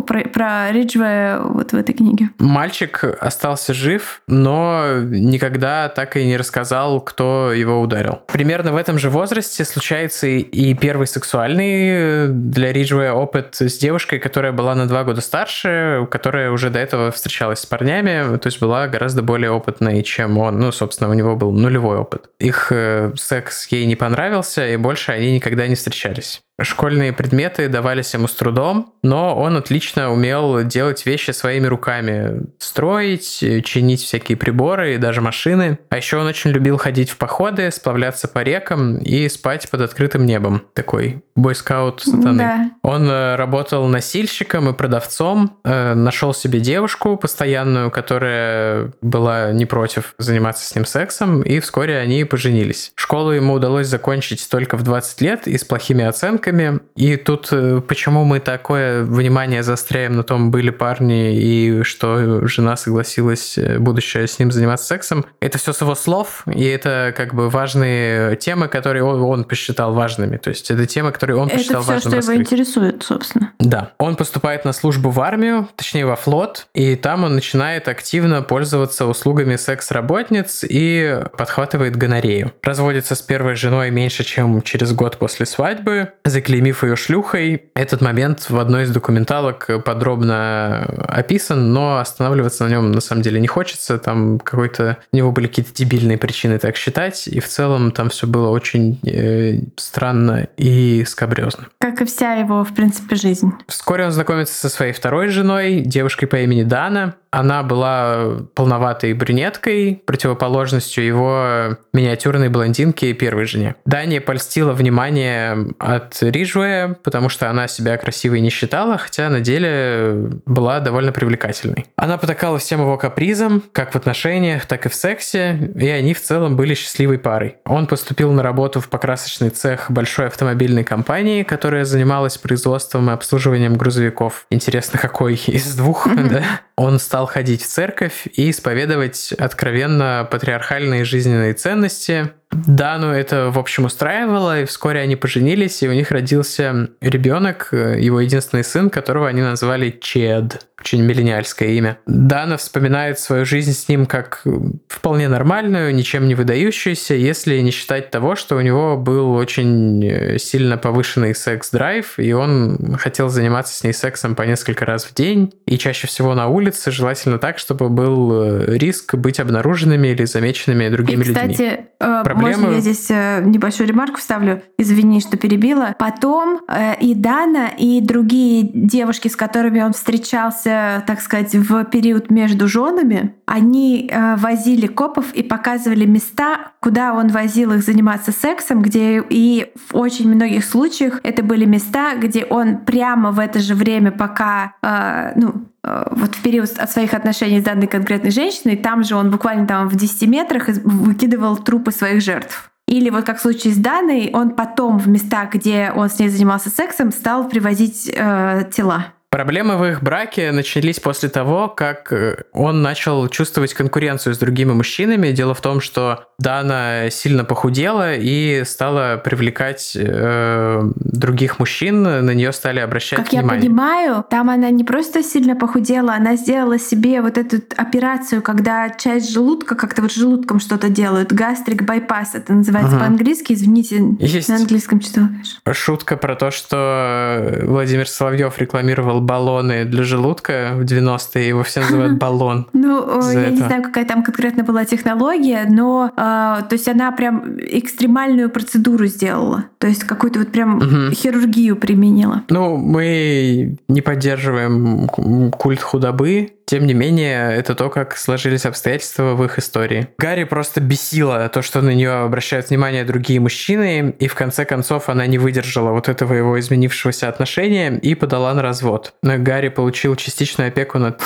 [0.07, 2.31] про, про Риджвея вот в этой книге.
[2.39, 8.21] Мальчик остался жив, но никогда так и не рассказал, кто его ударил.
[8.29, 14.21] Примерно в этом же возрасте случается и первый сексуальный э, для Риджвея опыт с девушкой,
[14.21, 18.47] которая была на два два года старше, которая уже до этого встречалась с парнями, то
[18.49, 20.59] есть была гораздо более опытной, чем он.
[20.59, 22.29] Ну, собственно, у него был нулевой опыт.
[22.39, 26.43] Их э, секс ей не понравился, и больше они никогда не встречались.
[26.63, 32.43] Школьные предметы давались ему с трудом, но он отлично умел делать вещи своими руками.
[32.59, 35.79] Строить, чинить всякие приборы и даже машины.
[35.89, 40.27] А еще он очень любил ходить в походы, сплавляться по рекам и спать под открытым
[40.27, 40.63] небом.
[40.75, 42.39] Такой бойскаут сатаны.
[42.39, 42.71] Да.
[42.83, 50.15] Он э, работал носильщиком и продавцом, э, нашел себе девушку постоянную, которая была не против
[50.19, 52.93] заниматься с ним сексом, и вскоре они поженились.
[52.95, 56.81] Школу ему удалось закончить только в 20 лет и с плохими оценками, девушками.
[56.97, 62.77] И тут э, почему мы такое внимание заостряем на том, были парни и что жена
[62.77, 65.25] согласилась э, будущее с ним заниматься сексом.
[65.41, 69.95] Это все с его слов, и это как бы важные темы, которые он, он посчитал
[69.95, 70.37] важными.
[70.37, 71.99] То есть это темы, которые он посчитал важными.
[71.99, 73.53] Это все, что его интересует, собственно.
[73.59, 73.93] Да.
[73.99, 79.07] Он поступает на службу в армию, точнее во флот, и там он начинает активно пользоваться
[79.07, 82.53] услугами секс-работниц и подхватывает гонорею.
[82.63, 87.65] Разводится с первой женой меньше, чем через год после свадьбы, заклеймив ее шлюхой.
[87.75, 93.41] Этот момент в одной из документалок подробно описан, но останавливаться на нем на самом деле
[93.41, 93.99] не хочется.
[93.99, 98.27] Там какой-то у него были какие-то дебильные причины так считать, и в целом там все
[98.27, 101.67] было очень э, странно и скабрезно.
[101.79, 103.53] Как и вся его, в принципе, жизнь.
[103.67, 107.15] Вскоре он знакомится со своей второй женой, девушкой по имени Дана.
[107.31, 113.77] Она была полноватой брюнеткой, противоположностью его миниатюрной блондинке первой жене.
[113.85, 120.31] Дания польстила внимание от Риджуэ, потому что она себя красивой не считала, хотя на деле
[120.45, 121.87] была довольно привлекательной.
[121.97, 126.23] Она потакала всем его капризам, как в отношениях, так и в сексе, и они в
[126.23, 127.57] целом были счастливой парой.
[127.65, 133.75] Он поступил на работу в покрасочный цех большой автомобильной компании, которая занималась производством и обслуживанием
[133.75, 134.47] грузовиков.
[134.51, 136.43] Интересно, какой из двух, да?
[136.77, 143.85] Он стал ходить в церковь и исповедовать откровенно патриархальные жизненные ценности, Дану это, в общем,
[143.85, 149.41] устраивало, и вскоре они поженились, и у них родился ребенок, его единственный сын, которого они
[149.41, 151.99] назвали Чед очень миллениальское имя.
[152.07, 154.45] Дана вспоминает свою жизнь с ним как
[154.89, 160.39] вполне нормальную, ничем не выдающуюся, если не считать того, что у него был очень э,
[160.39, 165.53] сильно повышенный секс-драйв, и он хотел заниматься с ней сексом по несколько раз в день,
[165.67, 170.89] и чаще всего на улице, желательно так, чтобы был э, риск быть обнаруженными или замеченными
[170.89, 171.55] другими и, кстати, людьми.
[171.55, 172.63] Кстати, э, Проблемы...
[172.63, 174.63] можно я здесь небольшую ремарку вставлю?
[174.79, 175.95] Извини, что перебила.
[175.99, 176.61] Потом
[177.01, 183.35] и Дана, и другие девушки, с которыми он встречался так сказать, в период между женами,
[183.47, 189.73] они э, возили копов и показывали места, куда он возил их заниматься сексом, где и
[189.89, 194.75] в очень многих случаях это были места, где он прямо в это же время, пока,
[194.83, 199.17] э, ну, э, вот в период от своих отношений с данной конкретной женщиной, там же
[199.17, 202.71] он буквально там в 10 метрах выкидывал трупы своих жертв.
[202.87, 206.29] Или вот как в случае с Даной, он потом в местах, где он с ней
[206.29, 209.15] занимался сексом, стал привозить э, тела.
[209.31, 214.73] Проблемы в их браке начались после того, как э, он начал чувствовать конкуренцию с другими
[214.73, 215.31] мужчинами.
[215.31, 222.53] Дело в том, что Дана сильно похудела и стала привлекать э, других мужчин, на нее
[222.53, 223.51] стали обращать как внимание.
[223.51, 228.43] Как я понимаю, там она не просто сильно похудела, она сделала себе вот эту операцию,
[228.43, 233.05] когда часть желудка, как-то вот желудком что-то делают, гастрик байпас, это называется угу.
[233.05, 235.29] по-английски, извините, Есть на английском что
[235.73, 242.15] Шутка про то, что Владимир Соловьев рекламировал баллоны для желудка в 90-е, его все называют
[242.19, 242.67] баллон.
[242.73, 243.51] Ну, я это.
[243.51, 249.07] не знаю, какая там конкретно была технология, но э, то есть она прям экстремальную процедуру
[249.07, 249.65] сделала.
[249.79, 251.15] То есть какую-то вот прям угу.
[251.15, 252.43] хирургию применила.
[252.49, 255.09] Ну, мы не поддерживаем
[255.51, 260.07] культ худобы, тем не менее, это то, как сложились обстоятельства в их истории.
[260.19, 265.09] Гарри просто бесила то, что на нее обращают внимание другие мужчины, и в конце концов
[265.09, 269.15] она не выдержала вот этого его изменившегося отношения и подала на развод.
[269.21, 271.21] Гарри получил частичную опеку над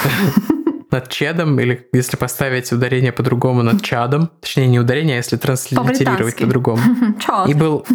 [0.90, 4.30] над Чедом, или если поставить ударение по-другому, над Чадом.
[4.40, 6.80] Точнее, не ударение, а если транслитерировать по-другому.
[7.26, 7.86] По и был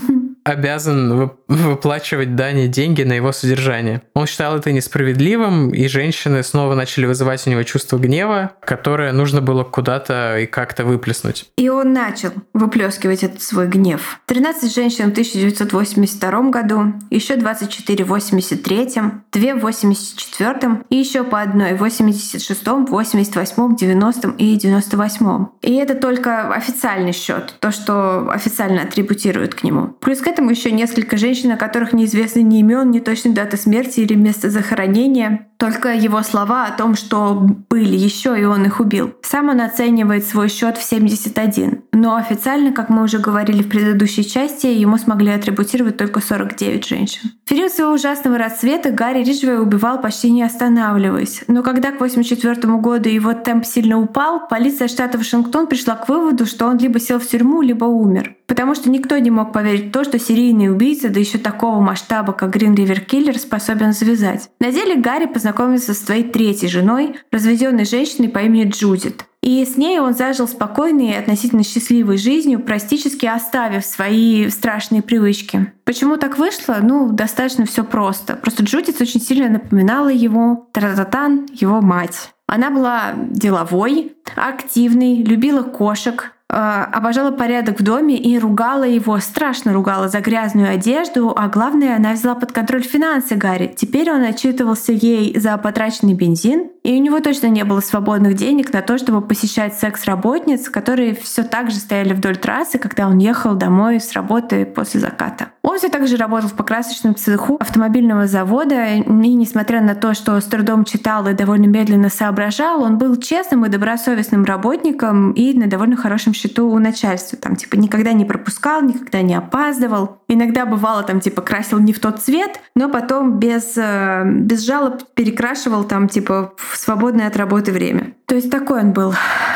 [0.43, 4.03] обязан выплачивать Дане деньги на его содержание.
[4.13, 9.41] Он считал это несправедливым, и женщины снова начали вызывать у него чувство гнева, которое нужно
[9.41, 11.45] было куда-то и как-то выплеснуть.
[11.57, 14.21] И он начал выплескивать этот свой гнев.
[14.27, 18.89] 13 женщин в 1982 году, еще 24 в 83,
[19.31, 25.45] 2 в 84 и еще по одной в 86, 88, 90 и 98.
[25.61, 29.95] И это только официальный счет, то, что официально атрибутируют к нему.
[29.99, 34.01] Плюс к этому еще несколько женщин, о которых неизвестны ни имен, ни точной даты смерти
[34.01, 35.47] или место захоронения.
[35.57, 37.33] Только его слова о том, что
[37.69, 39.13] были еще, и он их убил.
[39.21, 41.81] Сам он оценивает свой счет в 71.
[41.91, 47.31] Но официально, как мы уже говорили в предыдущей части, ему смогли атрибутировать только 49 женщин.
[47.45, 51.43] В период своего ужасного расцвета Гарри Риджвей убивал почти не останавливаясь.
[51.47, 56.45] Но когда к 84 году его темп сильно упал, полиция штата Вашингтон пришла к выводу,
[56.45, 58.35] что он либо сел в тюрьму, либо умер.
[58.47, 62.33] Потому что никто не мог поверить в то, что серийный убийца, да еще такого масштаба,
[62.33, 64.49] как Грин Ривер Киллер, способен завязать.
[64.59, 69.25] На деле Гарри познакомился со своей третьей женой, разведенной женщиной по имени Джудит.
[69.41, 75.71] И с ней он зажил спокойной и относительно счастливой жизнью, практически оставив свои страшные привычки.
[75.85, 76.79] Почему так вышло?
[76.81, 78.35] Ну, достаточно все просто.
[78.35, 82.31] Просто Джудит очень сильно напоминала его, Тарататан, его мать.
[82.47, 90.09] Она была деловой, активной, любила кошек, обожала порядок в доме и ругала его, страшно ругала
[90.09, 93.73] за грязную одежду, а главное, она взяла под контроль финансы Гарри.
[93.77, 98.73] Теперь он отчитывался ей за потраченный бензин, и у него точно не было свободных денег
[98.73, 103.53] на то, чтобы посещать секс-работниц, которые все так же стояли вдоль трассы, когда он ехал
[103.53, 105.49] домой с работы после заката.
[105.61, 110.41] Он все так же работал в покрасочном цеху автомобильного завода, и несмотря на то, что
[110.41, 115.67] с трудом читал и довольно медленно соображал, он был честным и добросовестным работником и на
[115.67, 117.37] довольно хорошем счету у начальства.
[117.37, 120.23] Там, типа, никогда не пропускал, никогда не опаздывал.
[120.27, 125.03] Иногда бывало, там, типа, красил не в тот цвет, но потом без, э, без жалоб
[125.13, 128.13] перекрашивал, там, типа, в свободное от работы время.
[128.25, 129.13] То есть такой он был.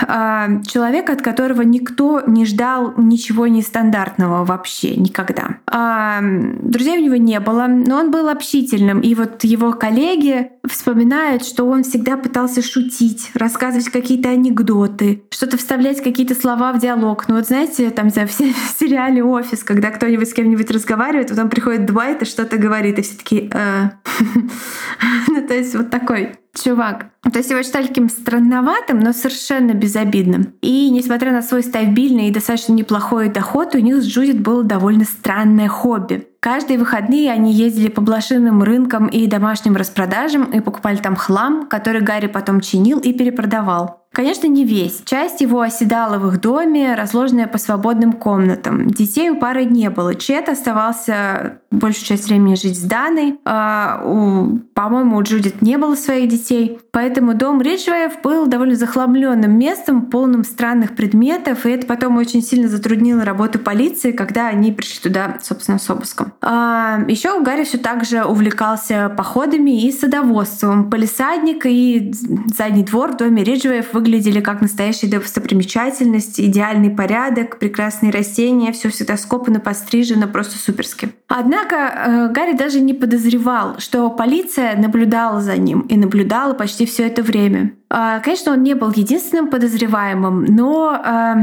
[0.07, 5.57] А, человек, от которого никто не ждал ничего нестандартного вообще никогда.
[5.67, 8.99] А, друзей у него не было, но он был общительным.
[8.99, 16.03] И вот его коллеги вспоминают, что он всегда пытался шутить, рассказывать какие-то анекдоты, что-то вставлять
[16.03, 17.27] какие-то слова в диалог.
[17.27, 21.49] Ну вот знаете, там за все в сериале «Офис», когда кто-нибудь с кем-нибудь разговаривает, потом
[21.49, 23.91] приходит Дуайт и что-то говорит, и все таки «Э».
[25.27, 27.08] Ну то есть вот такой чувак.
[27.24, 30.54] То есть его считали таким странноватым, но совершенно безобидным.
[30.62, 35.06] И несмотря на свой стабильный и достаточно неплохой доход, у них с Джудит было довольно
[35.06, 36.28] странное хобби.
[36.39, 42.02] Каждые выходные они ездили по блошиным рынкам и домашним распродажам и покупали там хлам, который
[42.02, 44.03] Гарри потом чинил и перепродавал.
[44.13, 45.02] Конечно, не весь.
[45.06, 48.88] Часть его оседала в их доме, разложенная по свободным комнатам.
[48.88, 50.13] Детей у пары не было.
[50.13, 53.39] Чет оставался большую часть времени жить с Даной.
[53.43, 56.80] А у, по-моему, у Джудит не было своих детей.
[56.91, 62.69] Поэтому дом Риджвеев был довольно захламленным местом, полным странных предметов, и это потом очень сильно
[62.69, 66.34] затруднило работу полиции, когда они пришли туда, собственно, с обыском.
[66.41, 70.91] А, еще Гарри все так же увлекался походами и садоводством.
[70.91, 72.13] Полисадник и
[72.54, 79.16] задний двор в доме Риджвеев выглядели как настоящая достопримечательность, идеальный порядок, прекрасные растения, все всегда
[79.16, 81.13] скопано, пострижено, просто суперски.
[81.30, 87.08] Однако э, Гарри даже не подозревал, что полиция наблюдала за ним и наблюдала почти все
[87.08, 87.74] это время.
[87.89, 91.36] Э, конечно, он не был единственным подозреваемым, но э,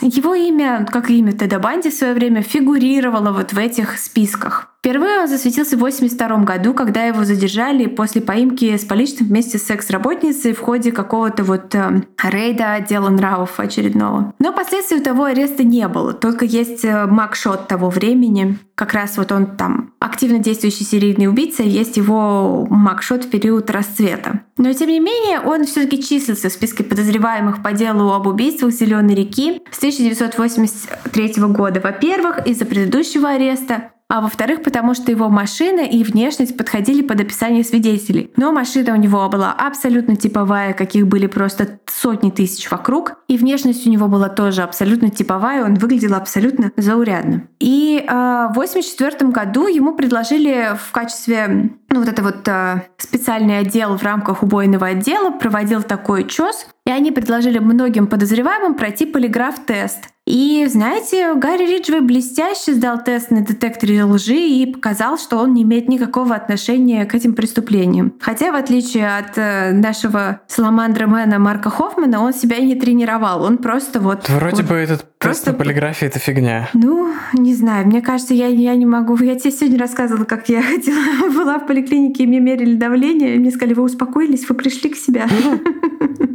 [0.00, 4.68] его имя, как и имя Теда Банди в свое время, фигурировало вот в этих списках.
[4.80, 9.62] Впервые он засветился в 1982 году, когда его задержали после поимки с поличным вместе с
[9.62, 14.34] секс-работницей в ходе какого-то вот э, рейда отдела нравов очередного.
[14.40, 18.58] Но последствий того ареста не было, только есть э, макшот того времени.
[18.74, 24.40] Как раз вот он там активно действующий серийный убийца, есть его макшот в период расцвета.
[24.56, 29.14] Но тем не менее, он все-таки числился в списке подозреваемых по делу об убийствах Зеленой
[29.14, 31.80] реки с 1983 года.
[31.80, 37.64] Во-первых, из-за предыдущего ареста, а во-вторых, потому что его машина и внешность подходили под описание
[37.64, 38.30] свидетелей.
[38.36, 43.86] Но машина у него была абсолютно типовая, каких были просто сотни тысяч вокруг, и внешность
[43.86, 47.44] у него была тоже абсолютно типовая, он выглядел абсолютно заурядно.
[47.58, 53.60] И э, в 1984 году ему предложили в качестве ну, вот это вот э, специальный
[53.60, 60.08] отдел в рамках убойного отдела проводил такой ЧОС, и они предложили многим подозреваемым пройти полиграф-тест.
[60.24, 65.64] И, знаете, Гарри Риджвей блестяще сдал тест на детекторе лжи и показал, что он не
[65.64, 68.14] имеет никакого отношения к этим преступлениям.
[68.20, 73.42] Хотя, в отличие от э, нашего саламандра Мэна Марка Хоффмана, он себя не тренировал.
[73.42, 74.28] Он просто вот...
[74.28, 75.46] Вроде вот, бы этот просто...
[75.46, 76.68] тест на полиграфии— это фигня.
[76.72, 77.86] Ну, не знаю.
[77.88, 79.16] Мне кажется, я, я не могу...
[79.16, 83.38] Я тебе сегодня рассказывала, как я ходила, была в поликлинике, и мне мерили давление, и
[83.40, 85.26] мне сказали, вы успокоились, вы пришли к себе.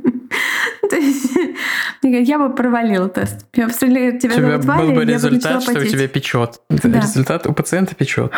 [2.01, 3.45] То есть я бы провалила тест.
[3.53, 6.61] Я тебя, тебя зовут Валя, был бы результат, что у тебя печет.
[6.69, 8.31] Результат у пациента печет.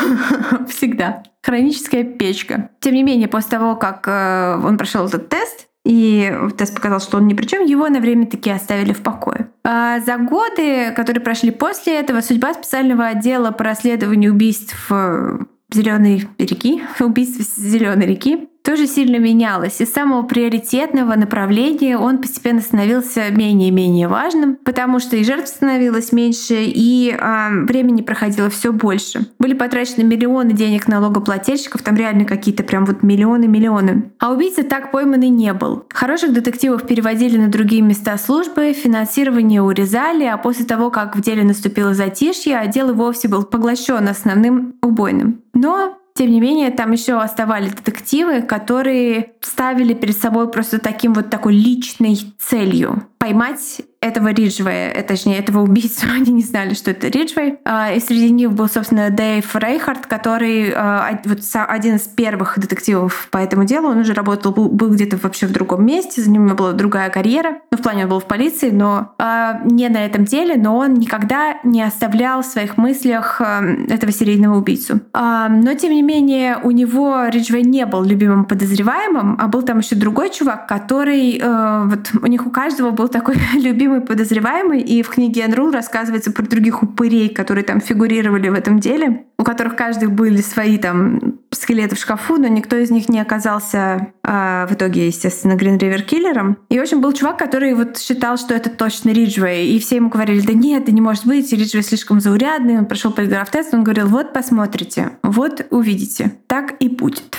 [0.68, 1.22] Всегда.
[1.42, 2.70] Хроническая печка.
[2.80, 7.18] Тем не менее, после того, как э, он прошел этот тест, и тест показал, что
[7.18, 9.48] он ни при чем, его на время таки оставили в покое.
[9.64, 15.38] А за годы, которые прошли после этого, судьба специального отдела по расследованию убийств э,
[15.72, 19.80] Зеленой реки, убийств Зеленой реки, тоже сильно менялось.
[19.80, 25.48] Из самого приоритетного направления он постепенно становился менее и менее важным, потому что и жертв
[25.48, 29.28] становилось меньше, и э, времени проходило все больше.
[29.38, 34.10] Были потрачены миллионы денег налогоплательщиков, там реально какие-то прям вот миллионы-миллионы.
[34.18, 35.84] А убийца так пойманный не был.
[35.94, 41.44] Хороших детективов переводили на другие места службы, финансирование урезали, а после того, как в деле
[41.44, 45.42] наступило затишье, отдел и вовсе был поглощен основным убойным.
[45.54, 51.28] Но тем не менее, там еще оставались детективы, которые ставили перед собой просто таким вот
[51.28, 56.06] такой личной целью поймать этого Риджвея, э, точнее, этого убийцу.
[56.14, 57.58] Они не знали, что это Риджвей.
[57.64, 63.28] А, и среди них был, собственно, Дэйв Рейхард, который а, вот один из первых детективов
[63.30, 63.88] по этому делу.
[63.88, 67.58] Он уже работал, был, где-то вообще в другом месте, за ним была другая карьера.
[67.70, 70.94] Ну, в плане он был в полиции, но а, не на этом деле, но он
[70.94, 75.00] никогда не оставлял в своих мыслях этого серийного убийцу.
[75.12, 79.96] Но, тем не менее, у него Риджвей не был любимым подозреваемым, а был там еще
[79.96, 81.40] другой чувак, который...
[81.86, 86.44] Вот у них у каждого был такой любимый подозреваемый, и в книге Энрул рассказывается про
[86.44, 91.96] других упырей, которые там фигурировали в этом деле, у которых каждый были свои там скелеты
[91.96, 96.58] в шкафу, но никто из них не оказался а, в итоге, естественно, Грин Ривер киллером.
[96.68, 100.08] И, в общем, был чувак, который вот считал, что это точно Риджвей, и все ему
[100.08, 104.06] говорили, да нет, это не может быть, Риджвей слишком заурядный, он прошел полиграф-тест, он говорил,
[104.08, 107.36] вот посмотрите, вот увидите, так и будет.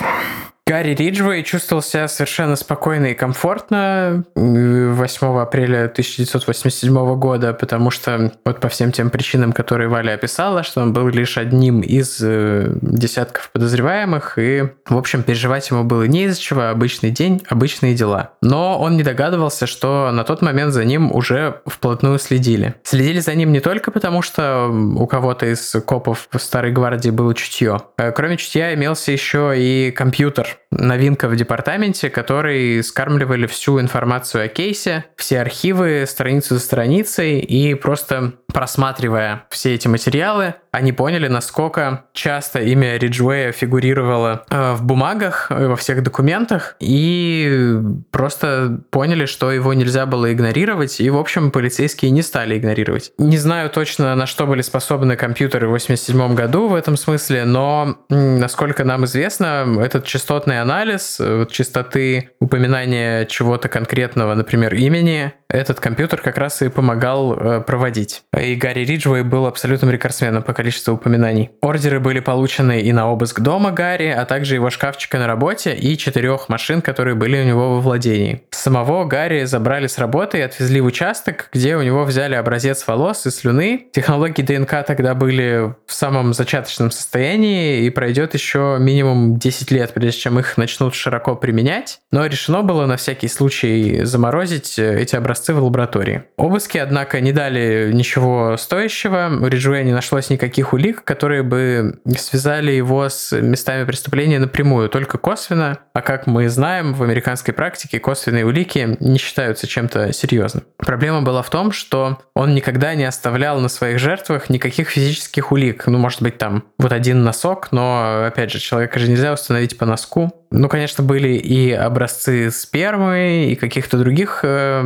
[0.68, 8.60] Гарри Риджвей чувствовал себя совершенно спокойно и комфортно 8 апреля 1987 года, потому что вот
[8.60, 13.48] по всем тем причинам, которые Валя описала, что он был лишь одним из э, десятков
[13.50, 18.32] подозреваемых, и, в общем, переживать ему было не из-за чего, обычный день, обычные дела.
[18.42, 22.74] Но он не догадывался, что на тот момент за ним уже вплотную следили.
[22.82, 27.34] Следили за ним не только потому, что у кого-то из копов в Старой Гвардии было
[27.34, 27.78] чутье.
[27.96, 34.48] Э, кроме чутья имелся еще и компьютер, новинка в департаменте, которые скармливали всю информацию о
[34.48, 42.04] кейсе, все архивы, страницу за страницей, и просто просматривая все эти материалы, они поняли, насколько
[42.12, 47.78] часто имя Риджуэя фигурировало э, в бумагах, э, во всех документах, и
[48.10, 53.12] просто поняли, что его нельзя было игнорировать, и, в общем, полицейские не стали игнорировать.
[53.18, 57.98] Не знаю точно, на что были способны компьютеры в 87 году в этом смысле, но,
[58.08, 66.20] насколько нам известно, этот частотный анализ э, частоты упоминания чего-то конкретного, например, имени, этот компьютер
[66.20, 68.22] как раз и помогал проводить.
[68.40, 71.50] И Гарри Риджуэй был абсолютным рекордсменом по количеству упоминаний.
[71.60, 75.96] Ордеры были получены и на обыск дома Гарри, а также его шкафчика на работе и
[75.98, 78.42] четырех машин, которые были у него во владении.
[78.50, 83.26] Самого Гарри забрали с работы и отвезли в участок, где у него взяли образец волос
[83.26, 83.86] и слюны.
[83.92, 90.20] Технологии ДНК тогда были в самом зачаточном состоянии и пройдет еще минимум 10 лет, прежде
[90.20, 92.00] чем их начнут широко применять.
[92.12, 96.24] Но решено было на всякий случай заморозить эти образцы в лаборатории.
[96.36, 98.27] Обыски, однако, не дали ничего
[98.58, 99.30] стоящего.
[99.40, 105.18] У Риджуэя не нашлось никаких улик, которые бы связали его с местами преступления напрямую, только
[105.18, 105.78] косвенно.
[105.92, 110.64] А как мы знаем, в американской практике косвенные улики не считаются чем-то серьезным.
[110.76, 115.86] Проблема была в том, что он никогда не оставлял на своих жертвах никаких физических улик.
[115.86, 119.86] Ну, может быть, там вот один носок, но, опять же, человека же нельзя установить по
[119.86, 120.32] носку.
[120.50, 124.80] Ну, конечно, были и образцы спермы, и каких-то других, э,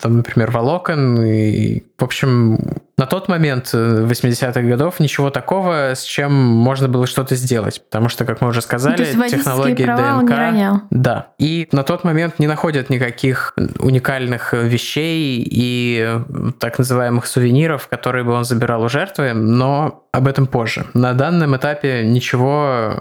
[0.00, 2.58] там, например, волокон, и, в общем,
[2.98, 8.08] на тот момент 80-х э, годов ничего такого, с чем можно было что-то сделать, потому
[8.08, 10.80] что, как мы уже сказали, ну, технологии права ДНК, он не ронял.
[10.90, 16.18] да, и на тот момент не находят никаких уникальных вещей и
[16.58, 20.86] так называемых сувениров, которые бы он забирал у жертвы, но об этом позже.
[20.94, 22.94] На данном этапе ничего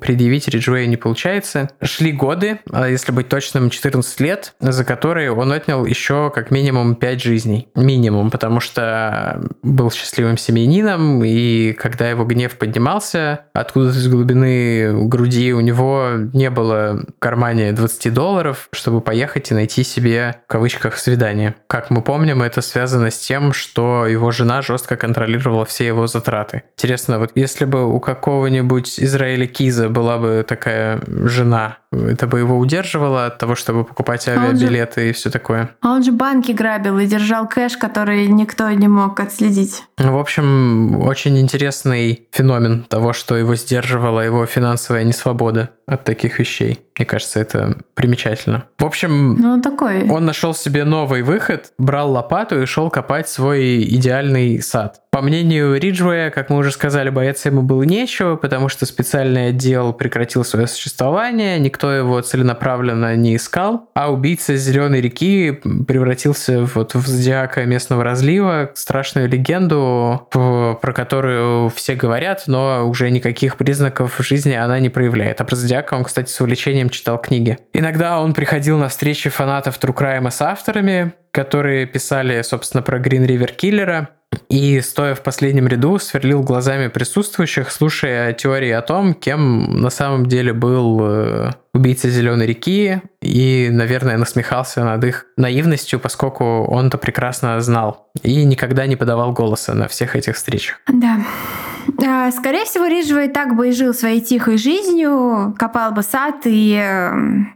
[0.00, 1.70] предъявить Риджуэю не получается.
[1.82, 6.96] Шли годы, а если быть точным, 14 лет, за которые он отнял еще как минимум
[6.96, 7.68] 5 жизней.
[7.76, 15.52] Минимум, потому что был счастливым семьянином, и когда его гнев поднимался, откуда-то из глубины груди
[15.52, 20.96] у него не было в кармане 20 долларов, чтобы поехать и найти себе, в кавычках,
[20.98, 21.54] свидание.
[21.66, 26.62] Как мы помним, это связано с тем, что его жена жестко контролировала все его затраты.
[26.76, 32.58] Интересно, вот если бы у какого-нибудь Израиля Киза была бы такая жена, это бы его
[32.58, 35.10] удерживало от того, чтобы покупать авиабилеты а же...
[35.10, 35.70] и все такое?
[35.80, 39.82] А он же банки грабил и держал кэш, который никто не мог отследить.
[39.98, 46.80] В общем, очень интересный феномен того, что его сдерживала его финансовая несвобода от таких вещей.
[46.96, 48.64] Мне кажется, это примечательно.
[48.78, 50.08] В общем, ну, такой.
[50.08, 55.00] он нашел себе новый выход, брал лопату и шел копать свой идеальный сад.
[55.10, 59.92] По мнению Риджуэя, как мы уже сказали, бояться ему было нечего, потому что специальный отдел
[59.92, 65.52] прекратил свое существование, никто его целенаправленно не искал, а убийца Зеленой реки
[65.86, 73.56] превратился вот в зодиака местного разлива, страшную легенду, про которую все говорят, но уже никаких
[73.56, 75.40] признаков жизни она не проявляет.
[75.40, 77.58] А про зодиака он, кстати, с увлечением читал книги.
[77.72, 83.26] Иногда он приходил на встречи фанатов True Crime с авторами, которые писали, собственно, про Green
[83.26, 84.10] River Киллера,
[84.48, 90.26] и, стоя в последнем ряду, сверлил глазами присутствующих, слушая теории о том, кем на самом
[90.26, 98.10] деле был убийца Зеленой реки, и, наверное, насмехался над их наивностью, поскольку он-то прекрасно знал
[98.22, 100.80] и никогда не подавал голоса на всех этих встречах.
[100.88, 101.18] Да.
[102.02, 106.36] А, скорее всего, Риджва и так бы и жил своей тихой жизнью, копал бы сад
[106.44, 107.12] и э,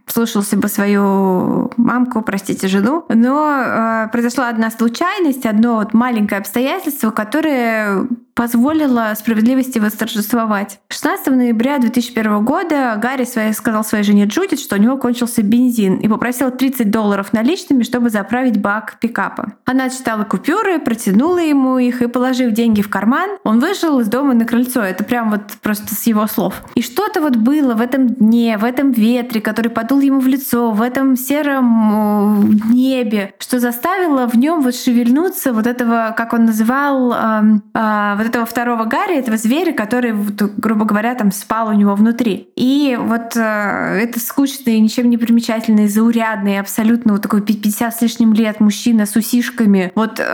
[0.07, 3.05] слушался бы свою мамку, простите, жену.
[3.09, 8.07] Но э, произошла одна случайность, одно вот маленькое обстоятельство, которое
[8.39, 10.79] позволило справедливости восторжествовать.
[10.91, 15.97] 16 ноября 2001 года Гарри своей, сказал своей жене Джудит, что у него кончился бензин
[15.97, 19.55] и попросил 30 долларов наличными, чтобы заправить бак пикапа.
[19.65, 24.35] Она читала купюры, протянула ему их и, положив деньги в карман, он вышел из дома
[24.35, 24.83] на крыльцо.
[24.83, 26.63] Это прям вот просто с его слов.
[26.77, 30.71] И что-то вот было в этом дне, в этом ветре, который подул ему в лицо,
[30.71, 37.13] в этом сером небе, что заставило в нем вот шевельнуться вот этого, как он называл,
[37.13, 37.43] э,
[37.75, 40.15] э, вот этого второго Гарри, этого зверя, который,
[40.57, 42.51] грубо говоря, там спал у него внутри.
[42.57, 48.33] И вот э, это скучный, ничем не примечательный, заурядный, абсолютно вот такой 50 с лишним
[48.33, 50.25] лет мужчина с усишками, вот э,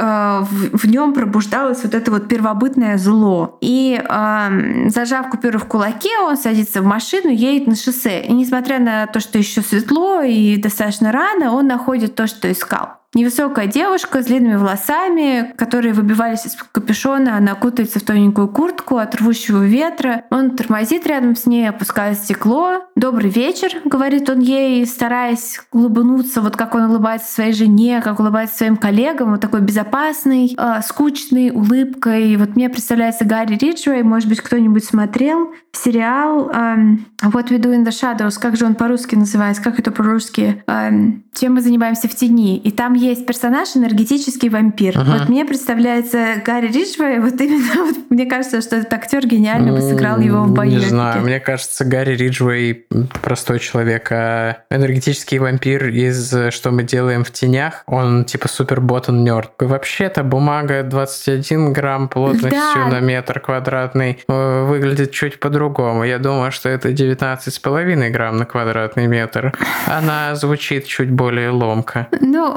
[0.43, 3.59] в, в нем пробуждалось вот это вот первобытное зло.
[3.61, 8.25] И э, зажав купюру в кулаке, он садится в машину, едет на шоссе.
[8.25, 13.04] И несмотря на то, что еще светло и достаточно рано, он находит то, что искал.
[13.15, 19.15] Невысокая девушка с длинными волосами, которые выбивались из капюшона, она кутается в тоненькую куртку от
[19.15, 20.25] рвущего ветра.
[20.31, 22.83] Он тормозит рядом с ней, опускает стекло.
[22.97, 28.57] «Добрый вечер»,— говорит он ей, стараясь улыбнуться, вот как он улыбается своей жене, как улыбается
[28.57, 32.37] своим коллегам, вот такой безопасный, э, скучной улыбкой.
[32.37, 37.91] Вот мне представляется Гарри Риджвей, может быть, кто-нибудь смотрел сериал эм, What We in the
[37.91, 42.59] Shadows, как же он по-русски называется, как это по-русски, эм, чем мы занимаемся в тени.
[42.59, 44.97] И там есть персонаж энергетический вампир.
[44.97, 45.19] Uh-huh.
[45.19, 49.81] Вот мне представляется Гарри Риджвей, вот именно, вот, мне кажется, что этот актер гениально бы
[49.81, 50.71] сыграл его в бою.
[50.73, 52.87] Не знаю, мне кажется, Гарри Риджвей
[53.23, 59.25] простой человек, а энергетический вампир из «Что мы делаем в тенях», он типа супер ботан
[59.25, 59.53] нерд.
[59.59, 62.89] Вообще-то бумага 21 грамм плотностью да.
[62.89, 66.05] на метр квадратный э, выглядит чуть по-другому.
[66.05, 69.53] Я думаю, что это 19,5 грамм на квадратный метр.
[69.87, 72.09] Она звучит чуть более ломко.
[72.21, 72.57] Ну,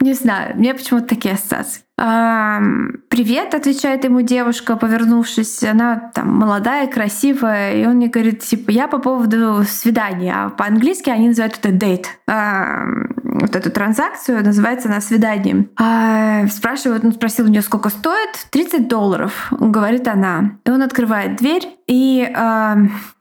[0.00, 1.82] не знаю, мне почему-то такие ассоциации.
[3.10, 5.62] «Привет»,— отвечает ему девушка, повернувшись.
[5.64, 7.74] Она там молодая, красивая.
[7.74, 10.34] И он мне говорит, типа, я по поводу свидания.
[10.34, 12.06] А по-английски они называют это date.
[13.22, 15.68] Вот эту транзакцию называется на свиданием.
[15.78, 18.46] А, спрашивает, он спросил у нее, сколько стоит.
[18.50, 20.52] 30 долларов, говорит она.
[20.64, 22.74] И он открывает дверь и э,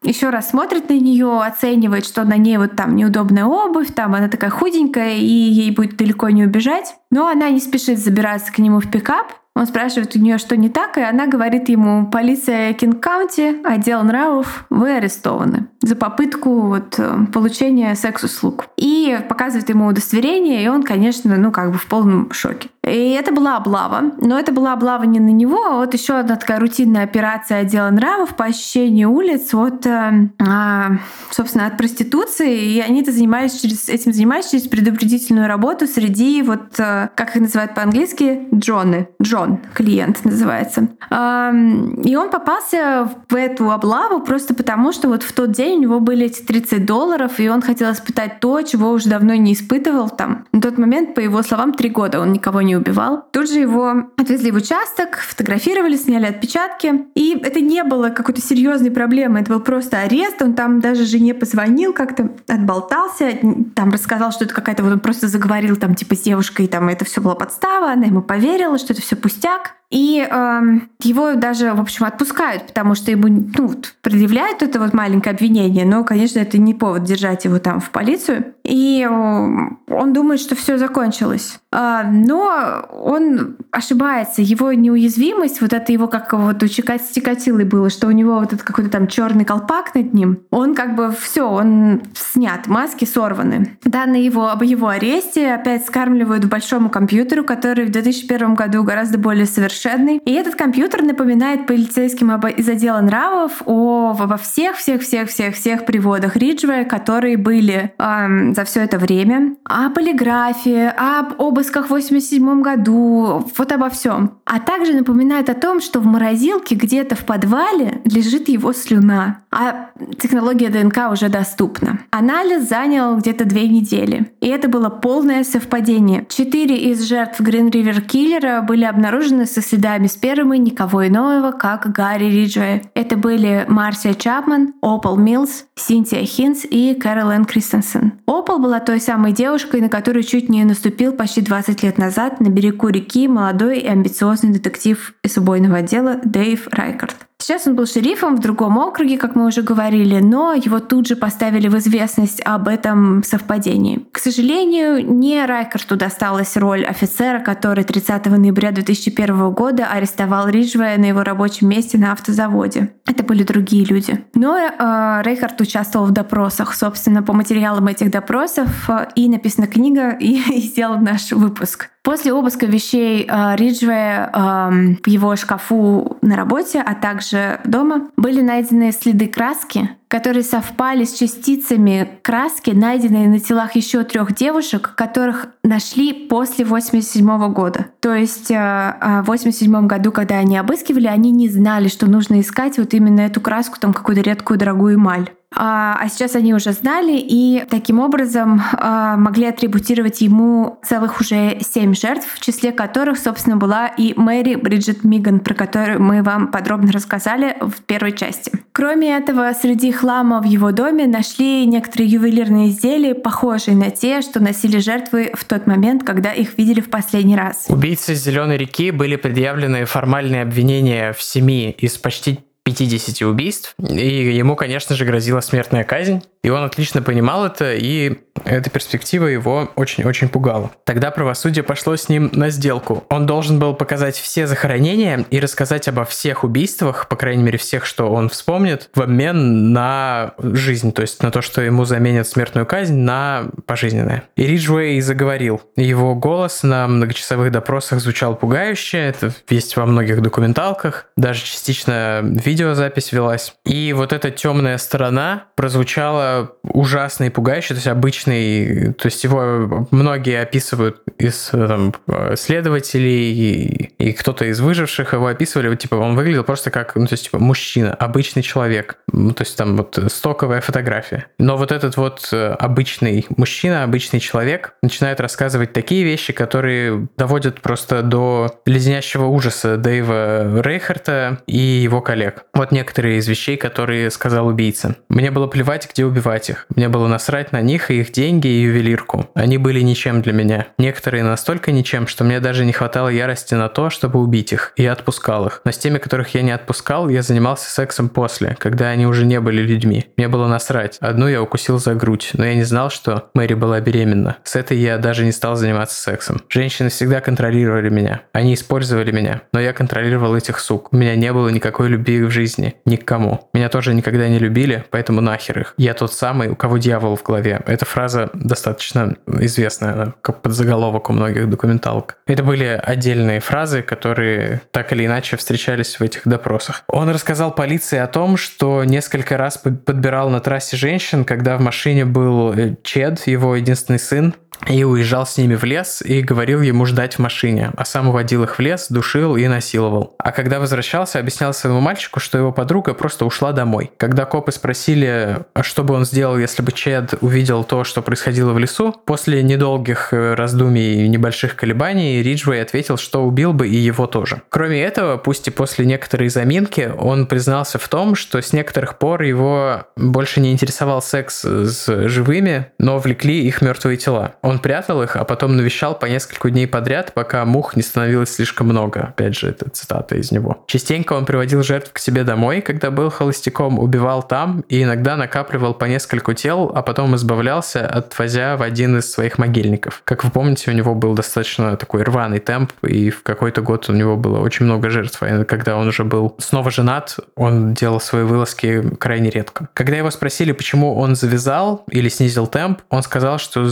[0.04, 4.28] еще раз смотрит на нее, оценивает, что на ней вот там неудобная обувь, там она
[4.28, 6.69] такая худенькая, и ей будет далеко не убежать.
[7.12, 10.70] Но она не спешит забираться к нему в пикап, он спрашивает у нее, что не
[10.70, 17.26] так, и она говорит ему, полиция Кинг-Каунти, отдел нравов, вы арестованы за попытку вот, э,
[17.34, 18.68] получения секс-услуг.
[18.78, 22.70] И показывает ему удостоверение, и он, конечно, ну как бы в полном шоке.
[22.90, 24.12] И это была облава.
[24.18, 27.90] Но это была облава не на него, а вот еще одна такая рутинная операция отдела
[27.90, 30.92] нравов по очищению улиц от, э, а,
[31.32, 32.74] собственно, от проституции.
[32.74, 37.42] И они это занимались через, этим занимались через предупредительную работу среди вот, э, как их
[37.42, 39.33] называют по-английски, john ы.
[39.33, 40.90] John, клиент называется.
[41.12, 46.00] И он попался в эту облаву просто потому, что вот в тот день у него
[46.00, 50.46] были эти 30 долларов, и он хотел испытать то, чего уже давно не испытывал там.
[50.52, 53.26] На тот момент, по его словам, три года он никого не убивал.
[53.32, 57.06] Тут же его отвезли в участок, фотографировали, сняли отпечатки.
[57.16, 60.42] И это не было какой-то серьезной проблемой, это был просто арест.
[60.42, 63.38] Он там даже жене позвонил, как-то отболтался,
[63.76, 67.06] там рассказал, что это какая-то вот он просто заговорил там типа с девушкой, там это
[67.06, 69.79] все была подстава, она ему поверила, что это все пустяк.
[69.90, 70.62] И э,
[71.02, 76.04] его даже, в общем, отпускают, потому что ему ну, предъявляют это вот маленькое обвинение, но,
[76.04, 78.54] конечно, это не повод держать его там в полицию.
[78.64, 81.60] И э, он думает, что все закончилось.
[81.72, 84.44] Э, но он ошибается.
[84.44, 88.62] Его неуязвимость, вот это его как вот у Чикатилы было, что у него вот этот
[88.62, 93.78] какой-то там черный колпак над ним, он как бы все, он снят, маски сорваны.
[93.84, 99.48] Данные его об его аресте опять скармливают большому компьютеру, который в 2001 году гораздо более
[99.48, 100.22] совершенный совершенный.
[100.26, 107.94] И этот компьютер напоминает полицейским из отдела нравов о, во всех-всех-всех-всех-всех приводах Риджвея, которые были
[107.98, 114.38] эм, за все это время, о полиграфии, об обысках в 87 году, вот обо всем.
[114.46, 119.90] А также напоминает о том, что в морозилке где-то в подвале лежит его слюна, а
[120.20, 122.00] технология ДНК уже доступна.
[122.12, 126.26] Анализ занял где-то две недели, и это было полное совпадение.
[126.30, 132.26] Четыре из жертв Green River Killer были обнаружены со следами спермы никого иного, как Гарри
[132.26, 132.84] Риджуэй.
[132.94, 138.14] Это были Марсия Чапман, Опал Милс, Синтия Хинс и Кэролайн Кристенсен.
[138.26, 142.50] Опал была той самой девушкой, на которую чуть не наступил почти 20 лет назад на
[142.50, 147.29] берегу реки молодой и амбициозный детектив из убойного отдела Дэйв Райкард.
[147.42, 151.16] Сейчас он был шерифом в другом округе, как мы уже говорили, но его тут же
[151.16, 154.06] поставили в известность об этом совпадении.
[154.12, 161.06] К сожалению, не Райкарту досталась роль офицера, который 30 ноября 2001 года арестовал Риджвея на
[161.06, 162.94] его рабочем месте на автозаводе.
[163.08, 164.26] Это были другие люди.
[164.36, 166.76] Но э, Рейхард участвовал в допросах.
[166.76, 171.90] Собственно, по материалам этих допросов э, и написана книга, и, и сделан наш выпуск.
[172.02, 178.42] После обыска вещей э, Риджвея э, в его шкафу на работе, а также дома, были
[178.42, 185.48] найдены следы краски, которые совпали с частицами краски, найденные на телах еще трех девушек, которых
[185.64, 187.88] нашли после 87 года.
[188.00, 192.78] То есть э, в 87 году, когда они обыскивали, они не знали, что нужно искать
[192.78, 195.30] вот именно эту краску, там какую-то редкую дорогую эмаль.
[195.56, 201.60] А, а сейчас они уже знали и таким образом а, могли атрибутировать ему целых уже
[201.62, 206.50] семь жертв, в числе которых, собственно, была и Мэри Бриджит Миган, про которую мы вам
[206.50, 208.52] подробно рассказали в первой части.
[208.72, 214.40] Кроме этого, среди хлама в его доме нашли некоторые ювелирные изделия, похожие на те, что
[214.40, 217.66] носили жертвы в тот момент, когда их видели в последний раз.
[217.70, 222.40] Убийцы Зеленой реки были предъявлены формальные обвинения в семи из почти
[222.74, 226.24] 50 убийств, и ему, конечно же, грозила смертная казнь.
[226.42, 230.72] И он отлично понимал это, и эта перспектива его очень-очень пугала.
[230.86, 233.04] Тогда правосудие пошло с ним на сделку.
[233.10, 237.86] Он должен был показать все захоронения и рассказать обо всех убийствах, по крайней мере, всех,
[237.86, 242.66] что он вспомнит, в обмен на жизнь, то есть на то, что ему заменят смертную
[242.66, 244.24] казнь на пожизненное.
[244.38, 245.62] И Риджуэй заговорил.
[245.76, 252.22] Его голос на многочасовых допросах звучал пугающе, это есть во многих документалках, даже частично
[252.60, 253.54] видеозапись велась.
[253.66, 259.88] И вот эта темная сторона прозвучала ужасно и пугающе, то есть обычный, то есть его
[259.92, 261.94] многие описывают из там,
[262.36, 267.26] следователей и, кто-то из выживших его описывали, типа он выглядел просто как, ну то есть
[267.26, 271.26] типа мужчина, обычный человек, ну, то есть там вот стоковая фотография.
[271.38, 277.62] Но вот этот вот э, обычный мужчина, обычный человек начинает рассказывать такие вещи, которые доводят
[277.62, 282.46] просто до леденящего ужаса Дэйва Рейхарта и его коллег.
[282.54, 284.96] Вот некоторые из вещей, которые сказал убийца.
[285.10, 286.66] Мне было плевать, где убивать их.
[286.76, 289.30] Мне было насрать на них и их деньги и ювелирку.
[289.34, 290.68] Они были ничем для меня.
[290.78, 294.74] Некоторые настолько ничем, что мне даже не хватало ярости на то, чтобы убить их.
[294.76, 295.62] И я отпускал их.
[295.66, 299.40] Но с теми, которых я не отпускал, я занимался сексом после, когда они уже не
[299.40, 300.06] были людьми.
[300.18, 300.98] Мне было насрать.
[301.00, 304.38] Одну я укусил за грудь, но я не знал, что Мэри была беременна.
[304.44, 306.42] С этой я даже не стал заниматься сексом.
[306.50, 308.22] Женщины всегда контролировали меня.
[308.34, 310.90] Они использовали меня, но я контролировал этих сук.
[310.92, 312.76] У меня не было никакой любви в жизни.
[312.86, 313.50] Ни к кому.
[313.54, 315.74] Меня тоже никогда не любили, поэтому нахер их.
[315.78, 317.62] Я тот самый, у кого дьявол в голове.
[317.66, 322.18] Эта фраза достаточно известная, как подзаголовок у многих документалок.
[322.28, 326.84] Это были отдельные фразы, которые так или иначе встречались в этих допросах.
[326.88, 332.06] Он рассказал полиции о том, что несколько раз подбирал на трассе женщин, когда в машине
[332.06, 334.34] был э, Чед, его единственный сын,
[334.68, 338.44] и уезжал с ними в лес и говорил ему ждать в машине, а сам уводил
[338.44, 340.16] их в лес, душил и насиловал.
[340.18, 343.92] А когда возвращался, объяснял своему мальчику, что его подруга просто ушла домой.
[343.98, 348.54] Когда копы спросили, а что бы он сделал, если бы Чед увидел то, что происходило
[348.54, 353.76] в лесу, после недолгих э, раздумий и небольших колебаний Риджвей ответил, что убил бы и
[353.76, 354.42] его тоже.
[354.50, 359.22] Кроме этого, пусть и после некоторой заминки, он признался в том, что с некоторых пор
[359.24, 364.36] его больше не интересовал секс с живыми, но влекли их мертвые тела.
[364.42, 368.68] Он прятал их, а потом навещал по несколько дней подряд, пока мух не становилось слишком
[368.68, 369.02] много.
[369.10, 370.64] Опять же, это цитата из него.
[370.68, 375.74] Частенько он приводил жертв к себе домой, когда был холостяком, убивал там и иногда накапливал
[375.74, 380.02] по нескольку тел, а потом избавлялся, отвозя в один из своих могильников.
[380.06, 383.94] Как вы помните, у него был достаточно такой рваный темп, и в какой-то год у
[383.94, 385.22] него было очень много жертв.
[385.24, 389.70] И когда он уже был снова женат, он делал свои вылазки крайне редко.
[389.74, 393.70] Когда его спросили, почему он завязал или снизил темп, он сказал, что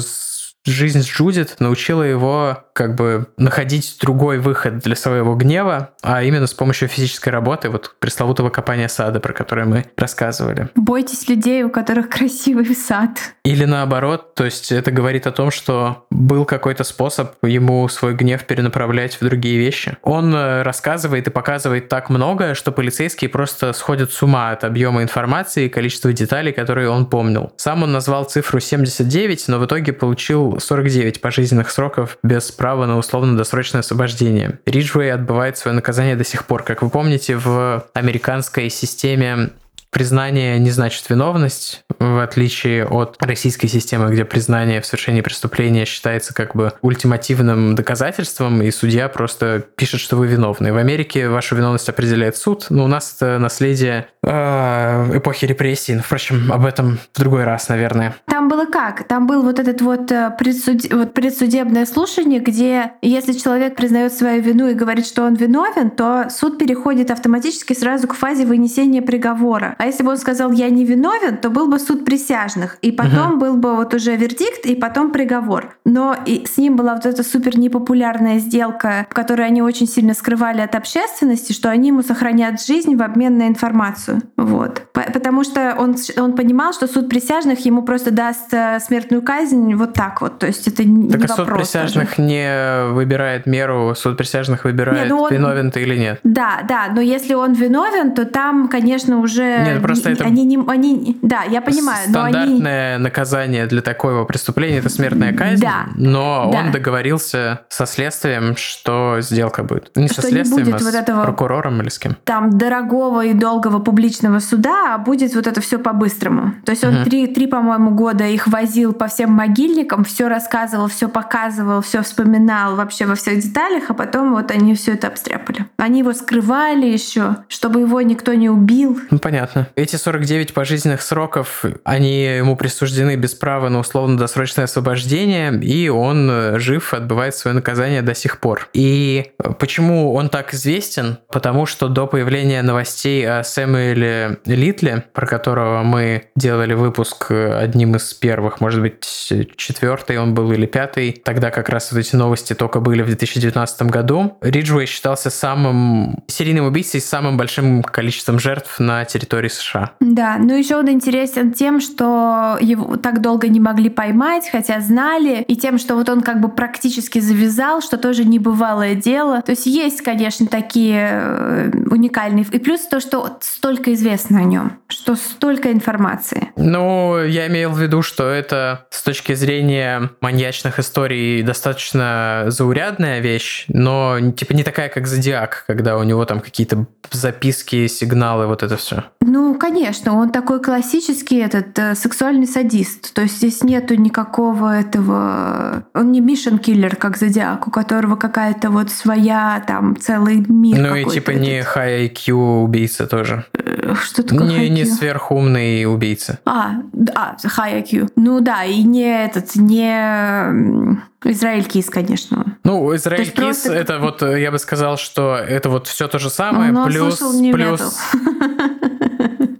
[0.67, 6.45] жизнь с Джудит научила его как бы находить другой выход для своего гнева, а именно
[6.45, 10.69] с помощью физической работы, вот пресловутого копания сада, про которое мы рассказывали.
[10.75, 13.09] Бойтесь людей, у которых красивый сад.
[13.43, 18.43] Или наоборот, то есть это говорит о том, что был какой-то способ ему свой гнев
[18.43, 19.97] перенаправлять в другие вещи.
[20.03, 25.01] Он э, рассказывает и показывает так много, что полицейские просто сходят с ума от объема
[25.01, 27.53] информации и количества деталей, которые он помнил.
[27.57, 32.97] Сам он назвал цифру 79, но в итоге получил 49 пожизненных сроков без права на
[32.97, 34.59] условно-досрочное освобождение.
[34.65, 36.63] Риджуэй отбывает свое наказание до сих пор.
[36.63, 39.51] Как вы помните, в американской системе
[39.89, 46.33] признание не значит виновность, в отличие от российской системы, где признание в совершении преступления считается
[46.33, 50.73] как бы ультимативным доказательством, и судья просто пишет, что вы виновны.
[50.73, 55.97] В Америке вашу виновность определяет суд, но у нас это наследие э, эпохи репрессий.
[55.97, 58.15] Впрочем, об этом в другой раз, наверное.
[58.25, 59.07] Там было как?
[59.07, 60.91] Там был вот этот вот, э, предсуд...
[60.91, 66.27] вот предсудебное слушание, где если человек признает свою вину и говорит, что он виновен, то
[66.29, 69.75] суд переходит автоматически сразу к фазе вынесения приговора.
[69.77, 73.33] А если бы он сказал «я не виновен», то был бы суд присяжных, и потом
[73.33, 73.39] угу.
[73.39, 75.77] был бы вот уже вердикт, и потом приговор.
[75.85, 80.13] Но и с ним была вот эта супер непопулярная сделка, в которой они очень сильно
[80.13, 84.21] скрывали от общественности, что они ему сохранят жизнь в обмен на информацию.
[84.35, 84.86] Вот.
[85.13, 89.93] Потому что он, он понимал, что суд присяжных ему просто даст э, смертную казнь вот
[89.93, 90.39] так вот.
[90.39, 91.47] То есть это не так вопрос.
[91.47, 92.21] суд присяжных даже.
[92.21, 95.33] не выбирает меру, суд присяжных выбирает, нет, ну он...
[95.33, 96.19] виновен ты или нет.
[96.23, 99.63] Да, да, но если он виновен, то там, конечно, уже...
[99.63, 100.25] Нет, просто это...
[100.25, 100.59] Они не...
[100.67, 101.17] Они...
[101.21, 102.61] Да, я понимаю, но они...
[102.97, 105.87] наказание для такого преступления— это смертная казнь, да.
[105.95, 106.59] но да.
[106.59, 109.91] он договорился со следствием, что сделка будет.
[109.95, 111.23] Не что со следствием, не будет а вот с этого...
[111.23, 112.17] прокурором или с кем.
[112.23, 116.53] Там дорогого и долгого публичного суда, а будет вот это все по-быстрому.
[116.65, 121.09] То есть он три, три, по-моему, года их возил по всем могильникам, все рассказывал, все
[121.09, 125.65] показывал, все вспоминал вообще во всех деталях, а потом вот они все это обстряпали.
[125.77, 128.99] Они его скрывали еще, чтобы его никто не убил.
[129.11, 129.67] Ну, понятно.
[129.75, 136.59] Эти 49 пожизненных сроков, они ему присуждены без права на условно-досрочное освобождение, и он э,
[136.59, 138.69] жив, отбывает свое наказание до сих пор.
[138.73, 141.17] И почему он так известен?
[141.29, 144.39] Потому что до появления новостей о Сэмюэле
[144.77, 150.51] Литле, про которого мы делали выпуск э, одним из первых, может быть, четвертый он был
[150.51, 155.29] или пятый, тогда как раз вот эти новости только были в 2019 году, Риджуэй считался
[155.29, 159.91] самым серийным убийцей с самым большим количеством жертв на территории США.
[159.99, 165.43] Да, ну еще он интересен тем, что его так долго не могли поймать, хотя знали,
[165.47, 169.41] и тем, что вот он как бы практически завязал, что тоже небывалое дело.
[169.41, 172.45] То есть есть, конечно, такие э, уникальные.
[172.51, 176.49] И плюс то, что столько известно о нем, что столько информации.
[176.55, 183.65] Ну, я имел в виду, что это с точки зрения маньячных историй достаточно заурядная вещь,
[183.67, 188.77] но типа не такая, как Зодиак, когда у него там какие-то записки, сигналы, вот это
[188.77, 189.03] все.
[189.21, 193.13] Ну, конечно, он такой классический этот э, сексуальный садист.
[193.13, 195.83] То есть здесь нету никакого этого...
[195.93, 200.79] Он не мишен киллер, как Зодиак, у которого какая-то вот своя там целый мир.
[200.79, 201.43] Ну и типа этот.
[201.43, 203.45] не high IQ убийца тоже.
[203.53, 206.39] Э, что такое Не, не сверхумный убийца.
[206.45, 206.75] А,
[207.15, 208.11] а, high IQ.
[208.15, 212.57] Ну да, и не этот, не Израиль Кис, конечно.
[212.63, 213.73] Ну, Израиль Кис, просто...
[213.73, 217.19] это вот, я бы сказал, что это вот все то же самое, Он плюс...
[217.51, 217.99] плюс...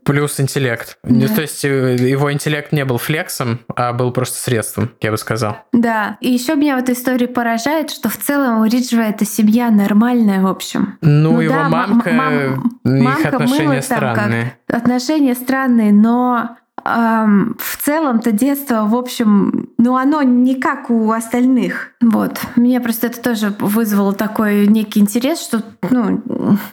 [0.08, 0.98] Плюс интеллект.
[1.04, 1.28] Да.
[1.28, 5.58] То есть э, его интеллект не был флексом, а был просто средством, я бы сказал.
[5.74, 6.18] Да.
[6.22, 10.42] И еще меня в этой истории поражает, что в целом у Риджва эта семья нормальная,
[10.42, 10.98] в общем.
[11.02, 14.58] Ну, ну его да, мамка, мам, их мамка отношения странные.
[14.70, 16.56] Отношения странные, но
[16.88, 21.92] в целом-то детство, в общем, ну оно не как у остальных.
[22.02, 22.40] Вот.
[22.56, 26.22] Мне просто это тоже вызвало такой некий интерес, что ну,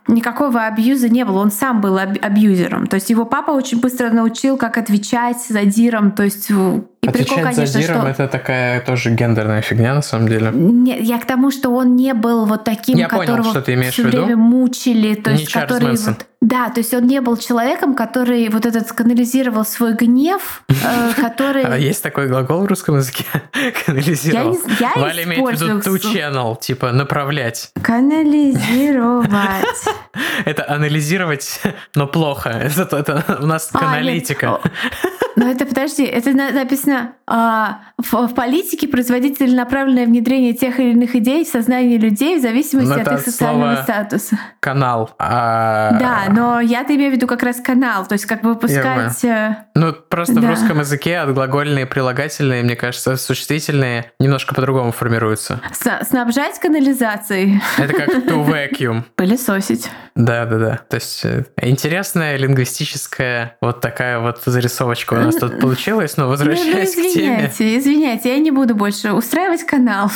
[0.07, 1.41] никакого абьюза не было.
[1.41, 2.87] Он сам был абьюзером.
[2.87, 6.13] То есть его папа очень быстро научил, как отвечать задиром.
[6.13, 6.51] То есть
[7.05, 8.09] и Отвечать прикол, конечно, задиром что...
[8.09, 10.51] это такая тоже гендерная фигня на самом деле.
[10.55, 13.75] Нет, я к тому, что он не был вот таким, я которого понял, что ты
[13.75, 14.25] имеешь все в виду.
[14.25, 16.15] время мучили, то не есть Чарльз который Мэнсон.
[16.15, 21.13] вот да, то есть он не был человеком, который вот этот канализировал свой гнев, э,
[21.17, 21.63] который...
[21.63, 23.25] А есть такой глагол в русском языке?
[23.87, 24.59] Канализировал.
[24.95, 27.71] Валя имеет в виду to channel, типа направлять.
[27.83, 29.31] Канализировать.
[30.45, 31.63] Это анализировать,
[31.95, 32.51] но плохо.
[32.51, 34.61] Это, у нас а, аналитика.
[35.37, 41.15] Но это, подожди, это написано а, в, в политике производить направленное внедрение тех или иных
[41.17, 44.39] идей в сознание людей в зависимости но от их социального статуса.
[44.61, 45.11] Канал.
[45.19, 45.93] А...
[45.99, 49.25] Да, но я-то имею в виду как раз канал, то есть как выпускать...
[49.25, 50.41] Э, ну, просто да.
[50.43, 55.61] в русском языке отглагольные, прилагательные, мне кажется, существительные немножко по-другому формируются.
[55.73, 57.61] С снабжать канализацией.
[57.79, 59.03] Это как to vacuum.
[59.17, 59.91] Пылесосить.
[60.15, 60.81] Да, да, да.
[60.89, 67.03] То есть э, интересная лингвистическая вот такая вот зарисовочка нас тут получилась, но возвращаясь ну,
[67.03, 67.27] ну, к теме.
[67.27, 70.11] Извиняйте, извиняйте, я не буду больше устраивать канал.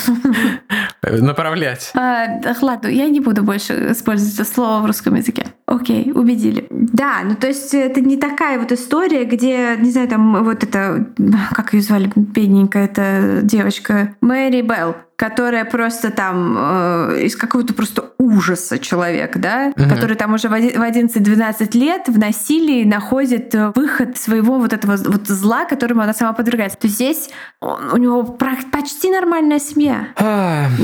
[1.02, 1.92] Направлять.
[1.94, 2.26] А,
[2.60, 5.46] ладно, я не буду больше использовать это слово в русском языке.
[5.66, 6.66] Окей, убедили.
[6.70, 11.06] Да, ну то есть это не такая вот история, где, не знаю, там вот это,
[11.52, 18.12] как ее звали, бедненькая эта девочка, Мэри Белл которая просто там э, из какого-то просто
[18.18, 19.88] ужаса человек, да, угу.
[19.88, 25.64] который там уже в 11-12 лет в насилии находит выход своего вот этого вот зла,
[25.64, 26.78] которому она сама подвергается.
[26.78, 30.06] То есть здесь он, у него почти нормальная семья.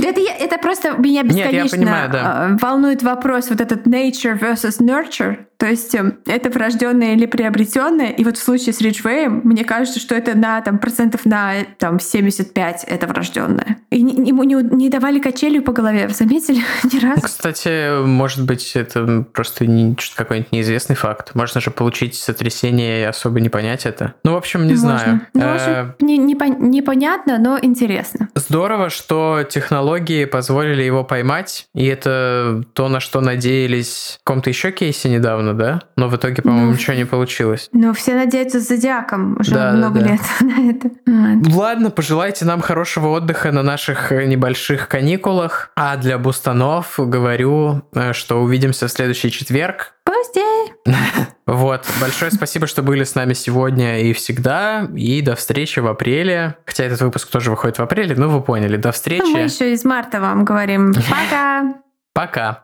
[0.02, 2.48] Это, это просто меня бесконечно Нет, понимаю, да.
[2.50, 5.38] Э, волнует вопрос вот этот nature versus nurture.
[5.58, 8.08] То есть эм, это врожденное или приобретенное.
[8.08, 12.00] И вот в случае с Риджвеем, мне кажется, что это на там, процентов на там,
[12.00, 13.78] 75 это врожденное.
[13.90, 16.60] И ему не, не давали качелью по голове, заметили?
[16.92, 17.22] Ни разу.
[17.22, 21.34] Кстати, может быть, это просто не, какой-нибудь неизвестный факт.
[21.34, 24.14] Можно же получить сотрясение и особо не понять это.
[24.24, 24.98] Ну, в общем, не Можно.
[24.98, 25.20] знаю.
[25.34, 28.28] Ну, в Э, общем, не- непон- непонятно, но интересно.
[28.34, 34.70] Здорово, что технологии позволили его поймать, и это то, на что надеялись в каком-то еще
[34.72, 35.82] кейсе недавно, да?
[35.96, 37.68] Но в итоге, по-моему, Ну, ничего не получилось.
[37.72, 40.06] Но все надеются с Зодиаком уже Да, да, много да.
[40.08, 40.90] лет на это.
[41.06, 41.54] Вот.
[41.54, 45.70] Ладно, пожелайте нам хорошего отдыха на наших э, небольших каникулах.
[45.76, 49.92] А для бустанов говорю, э, что увидимся в следующий четверг.
[50.34, 50.72] День.
[51.46, 54.88] Вот, большое спасибо, что были с нами сегодня и всегда.
[54.96, 56.56] И до встречи в апреле.
[56.64, 58.76] Хотя этот выпуск тоже выходит в апреле, ну вы поняли.
[58.76, 59.52] До Ну, Мы встречи.
[59.54, 60.92] еще из марта вам говорим.
[61.10, 61.74] Пока.
[62.14, 62.63] Пока.